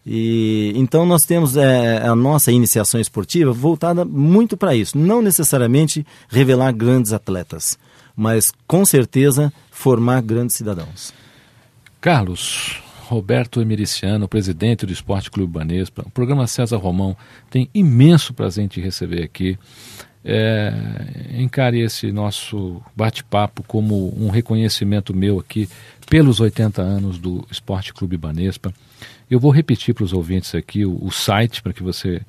E 0.10 0.72
então 0.76 1.06
nós 1.06 1.24
temos 1.24 1.58
é, 1.58 1.98
a 1.98 2.16
nossa 2.16 2.52
iniciação 2.52 3.00
esportiva 3.00 3.52
voltada 3.52 4.06
muito 4.06 4.56
para 4.56 4.74
isso. 4.74 4.98
Não 4.98 5.22
necessariamente 5.22 6.06
revelar 6.30 6.72
grandes 6.72 7.12
atletas, 7.12 7.78
mas 8.16 8.52
com 8.66 8.86
certeza 8.86 9.52
formar 9.70 10.22
grandes 10.22 10.56
cidadãos. 10.56 11.14
Carlos, 12.00 12.82
Roberto 13.08 13.60
Emericiano, 13.60 14.30
presidente 14.30 14.86
do 14.86 14.94
Esporte 14.94 15.30
Clube 15.30 15.52
Banespa, 15.52 16.04
o 16.06 16.12
programa 16.12 16.48
César 16.48 16.78
Romão 16.78 17.18
tem 17.50 17.70
imenso 17.74 18.34
prazer 18.34 18.64
em 18.64 18.68
te 18.68 18.80
receber 18.80 19.24
aqui 19.24 19.58
é, 20.30 20.74
encare 21.38 21.80
esse 21.80 22.12
nosso 22.12 22.82
bate-papo 22.94 23.64
como 23.64 24.14
um 24.22 24.30
reconhecimento 24.30 25.16
meu 25.16 25.40
aqui 25.40 25.70
pelos 26.10 26.42
80 26.42 26.82
anos 26.82 27.18
do 27.18 27.48
Esporte 27.50 27.94
Clube 27.94 28.18
Banespa. 28.18 28.74
Eu 29.32 29.40
vou 29.40 29.52
repetir 29.52 29.96
para 29.96 30.04
os 30.04 30.12
ouvintes 30.12 30.54
aqui 30.54 30.86
o, 30.86 31.00
o 31.02 31.12
site 31.12 31.64
para 31.64 31.72
que 31.72 31.82
você, 31.82 32.22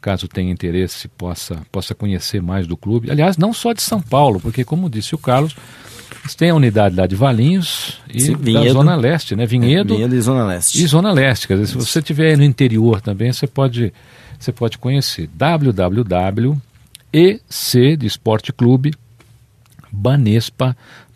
caso 0.00 0.26
tenha 0.26 0.50
interesse, 0.50 1.06
possa, 1.06 1.60
possa 1.70 1.94
conhecer 1.94 2.40
mais 2.40 2.66
do 2.66 2.78
clube. 2.78 3.10
Aliás, 3.10 3.36
não 3.36 3.52
só 3.52 3.74
de 3.74 3.82
São 3.82 4.00
Paulo, 4.00 4.40
porque, 4.40 4.64
como 4.64 4.88
disse 4.88 5.14
o 5.14 5.18
Carlos, 5.18 5.54
tem 6.34 6.48
a 6.48 6.54
unidade 6.54 6.96
lá 6.96 7.06
de 7.06 7.14
Valinhos 7.14 8.00
e 8.08 8.22
Sim, 8.22 8.36
da 8.36 8.68
Zona 8.70 8.96
Leste, 8.96 9.36
né? 9.36 9.44
Vinhedo, 9.44 9.92
é, 9.92 9.96
Vinhedo 9.98 10.16
e 10.16 10.20
Zona 10.22 10.46
Leste. 10.46 10.82
E 10.82 10.86
Zona 10.86 11.12
Leste. 11.12 11.46
Quer 11.46 11.58
dizer, 11.58 11.66
se 11.66 11.74
você 11.74 11.98
estiver 11.98 12.38
no 12.38 12.44
interior 12.44 13.02
também, 13.02 13.30
você 13.30 13.46
pode, 13.46 13.92
você 14.38 14.50
pode 14.50 14.78
conhecer. 14.78 15.28
www 15.34 16.58
EC 17.12 17.96
de 17.96 18.06
Esporte 18.06 18.52
Clube, 18.52 18.92
banespa.com.br. 19.90 21.06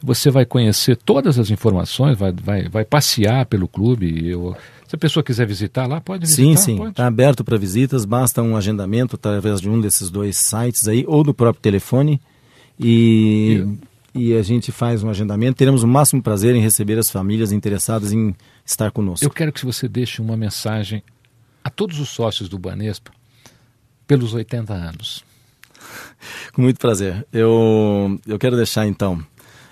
Você 0.00 0.30
vai 0.30 0.46
conhecer 0.46 0.96
todas 0.96 1.38
as 1.38 1.50
informações, 1.50 2.16
vai, 2.16 2.32
vai, 2.32 2.68
vai 2.68 2.84
passear 2.84 3.46
pelo 3.46 3.66
clube. 3.66 4.28
Eu, 4.28 4.56
se 4.86 4.94
a 4.94 4.98
pessoa 4.98 5.24
quiser 5.24 5.46
visitar 5.46 5.86
lá, 5.86 6.00
pode 6.00 6.24
visitar. 6.24 6.42
Sim, 6.42 6.56
sim. 6.56 6.88
Está 6.88 7.06
aberto 7.06 7.44
para 7.44 7.58
visitas, 7.58 8.04
basta 8.04 8.42
um 8.42 8.56
agendamento 8.56 9.16
através 9.16 9.60
de 9.60 9.68
um 9.68 9.80
desses 9.80 10.08
dois 10.08 10.36
sites 10.36 10.86
aí, 10.86 11.04
ou 11.06 11.24
do 11.24 11.34
próprio 11.34 11.60
telefone. 11.60 12.20
E, 12.78 13.66
e, 14.14 14.28
e 14.30 14.34
a 14.36 14.42
gente 14.42 14.70
faz 14.70 15.02
um 15.02 15.10
agendamento. 15.10 15.58
Teremos 15.58 15.82
o 15.82 15.88
máximo 15.88 16.22
prazer 16.22 16.54
em 16.54 16.60
receber 16.60 16.96
as 16.96 17.10
famílias 17.10 17.50
interessadas 17.50 18.12
em 18.12 18.34
estar 18.64 18.92
conosco. 18.92 19.26
Eu 19.26 19.30
quero 19.30 19.52
que 19.52 19.66
você 19.66 19.88
deixe 19.88 20.22
uma 20.22 20.36
mensagem 20.36 21.02
a 21.64 21.68
todos 21.68 21.98
os 21.98 22.08
sócios 22.08 22.48
do 22.48 22.56
Banespa 22.56 23.17
pelos 24.08 24.32
80 24.32 24.72
anos? 24.72 25.22
Com 26.52 26.62
muito 26.62 26.80
prazer. 26.80 27.24
Eu, 27.32 28.18
eu 28.26 28.38
quero 28.38 28.56
deixar 28.56 28.86
então 28.86 29.24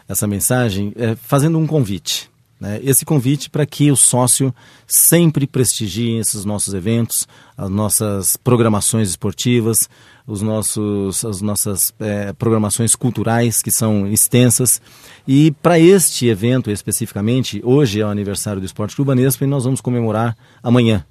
essa 0.08 0.26
mensagem 0.26 0.92
é, 0.94 1.16
fazendo 1.16 1.58
um 1.58 1.66
convite. 1.66 2.30
Né? 2.60 2.80
Esse 2.82 3.04
convite 3.04 3.50
para 3.50 3.66
que 3.66 3.90
o 3.90 3.96
sócio 3.96 4.54
sempre 4.86 5.46
prestigie 5.46 6.18
esses 6.18 6.44
nossos 6.44 6.74
eventos, 6.74 7.26
as 7.56 7.68
nossas 7.68 8.36
programações 8.36 9.08
esportivas, 9.08 9.88
os 10.26 10.42
nossos, 10.42 11.24
as 11.24 11.40
nossas 11.40 11.92
é, 11.98 12.32
programações 12.32 12.94
culturais, 12.94 13.62
que 13.62 13.70
são 13.70 14.06
extensas. 14.06 14.80
E 15.26 15.50
para 15.62 15.78
este 15.78 16.26
evento 16.26 16.70
especificamente, 16.70 17.60
hoje 17.64 18.00
é 18.00 18.06
o 18.06 18.10
aniversário 18.10 18.60
do 18.60 18.66
Esporte 18.66 18.94
Clube 18.94 19.08
Banespa 19.08 19.44
e 19.44 19.48
nós 19.48 19.64
vamos 19.64 19.80
comemorar 19.80 20.36
amanhã, 20.62 21.04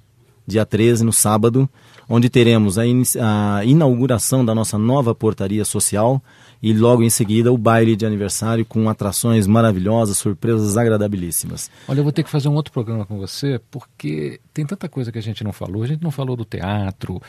dia 0.46 0.64
13, 0.64 1.04
no 1.04 1.12
sábado, 1.12 1.68
onde 2.08 2.28
teremos 2.28 2.78
a, 2.78 2.86
in 2.86 3.02
a 3.20 3.64
inauguração 3.64 4.44
da 4.44 4.54
nossa 4.54 4.78
nova 4.78 5.14
portaria 5.14 5.64
social 5.64 6.22
e 6.62 6.72
logo 6.72 7.02
em 7.02 7.10
seguida 7.10 7.52
o 7.52 7.58
baile 7.58 7.96
de 7.96 8.06
aniversário 8.06 8.64
com 8.64 8.88
atrações 8.88 9.46
maravilhosas, 9.46 10.16
surpresas 10.16 10.76
agradabilíssimas. 10.76 11.70
Olha, 11.86 12.00
eu 12.00 12.04
vou 12.04 12.12
ter 12.12 12.22
que 12.22 12.30
fazer 12.30 12.48
um 12.48 12.54
outro 12.54 12.72
programa 12.72 13.04
com 13.04 13.18
você, 13.18 13.60
porque 13.70 14.40
tem 14.54 14.64
tanta 14.64 14.88
coisa 14.88 15.12
que 15.12 15.18
a 15.18 15.22
gente 15.22 15.44
não 15.44 15.52
falou. 15.52 15.82
A 15.82 15.86
gente 15.86 16.02
não 16.02 16.10
falou 16.10 16.36
do 16.36 16.44
teatro, 16.44 17.20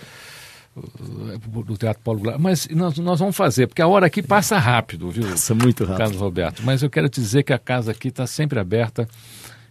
do 1.65 1.77
Teatro 1.77 2.01
Paulo 2.03 2.19
Goulart, 2.19 2.39
mas 2.39 2.67
nós, 2.69 2.97
nós 2.97 3.19
vamos 3.19 3.35
fazer, 3.35 3.67
porque 3.67 3.81
a 3.81 3.87
hora 3.87 4.05
aqui 4.05 4.21
passa 4.21 4.57
rápido, 4.57 5.09
viu? 5.09 5.27
Passa 5.27 5.53
muito 5.53 5.83
rápido. 5.83 5.97
Carlos 5.97 6.19
Roberto. 6.19 6.61
Mas 6.63 6.83
eu 6.83 6.89
quero 6.89 7.09
dizer 7.09 7.43
que 7.43 7.51
a 7.51 7.59
casa 7.59 7.91
aqui 7.91 8.09
está 8.09 8.27
sempre 8.27 8.59
aberta 8.59 9.07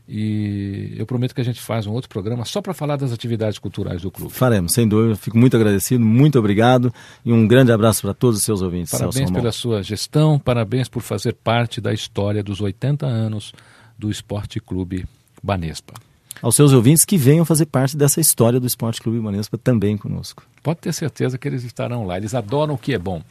e 0.08 0.94
eu 0.96 1.04
prometo 1.04 1.34
que 1.34 1.40
a 1.40 1.44
gente 1.44 1.60
faz 1.60 1.86
um 1.86 1.92
outro 1.92 2.08
programa 2.08 2.44
só 2.44 2.62
para 2.62 2.72
falar 2.72 2.96
das 2.96 3.12
atividades 3.12 3.58
culturais 3.58 4.02
do 4.02 4.10
clube. 4.10 4.32
Faremos, 4.32 4.72
sem 4.72 4.86
dúvida. 4.86 5.16
Fico 5.16 5.36
muito 5.36 5.56
agradecido, 5.56 6.04
muito 6.04 6.38
obrigado 6.38 6.94
e 7.24 7.32
um 7.32 7.46
grande 7.46 7.72
abraço 7.72 8.02
para 8.02 8.14
todos 8.14 8.38
os 8.38 8.44
seus 8.44 8.62
ouvintes. 8.62 8.92
Parabéns 8.92 9.30
pela 9.30 9.50
sua 9.50 9.82
gestão, 9.82 10.38
parabéns 10.38 10.88
por 10.88 11.02
fazer 11.02 11.32
parte 11.32 11.80
da 11.80 11.92
história 11.92 12.42
dos 12.42 12.60
80 12.60 13.04
anos 13.04 13.52
do 13.98 14.08
Esporte 14.08 14.60
Clube 14.60 15.06
Banespa. 15.42 15.94
Aos 16.40 16.54
seus 16.54 16.72
ouvintes 16.72 17.04
que 17.04 17.16
venham 17.16 17.44
fazer 17.44 17.66
parte 17.66 17.96
dessa 17.96 18.20
história 18.20 18.60
do 18.60 18.66
Esporte 18.66 19.00
Clube 19.00 19.18
Banespa 19.18 19.58
também 19.58 19.96
conosco. 19.96 20.44
Pode 20.62 20.80
ter 20.80 20.92
certeza 20.92 21.36
que 21.36 21.48
eles 21.48 21.64
estarão 21.64 22.06
lá, 22.06 22.16
eles 22.16 22.34
adoram 22.34 22.74
o 22.74 22.78
que 22.78 22.92
é 22.92 22.98
bom. 22.98 23.22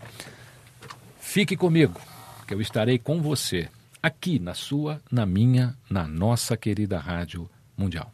Fique 1.19 1.55
comigo, 1.55 2.01
que 2.45 2.53
eu 2.53 2.59
estarei 2.59 2.97
com 2.97 3.21
você 3.21 3.69
aqui 4.05 4.37
na 4.37 4.53
sua, 4.53 5.01
na 5.11 5.25
minha, 5.25 5.75
na 5.89 6.07
nossa 6.07 6.55
querida 6.55 6.99
Rádio 6.99 7.49
Mundial. 7.75 8.13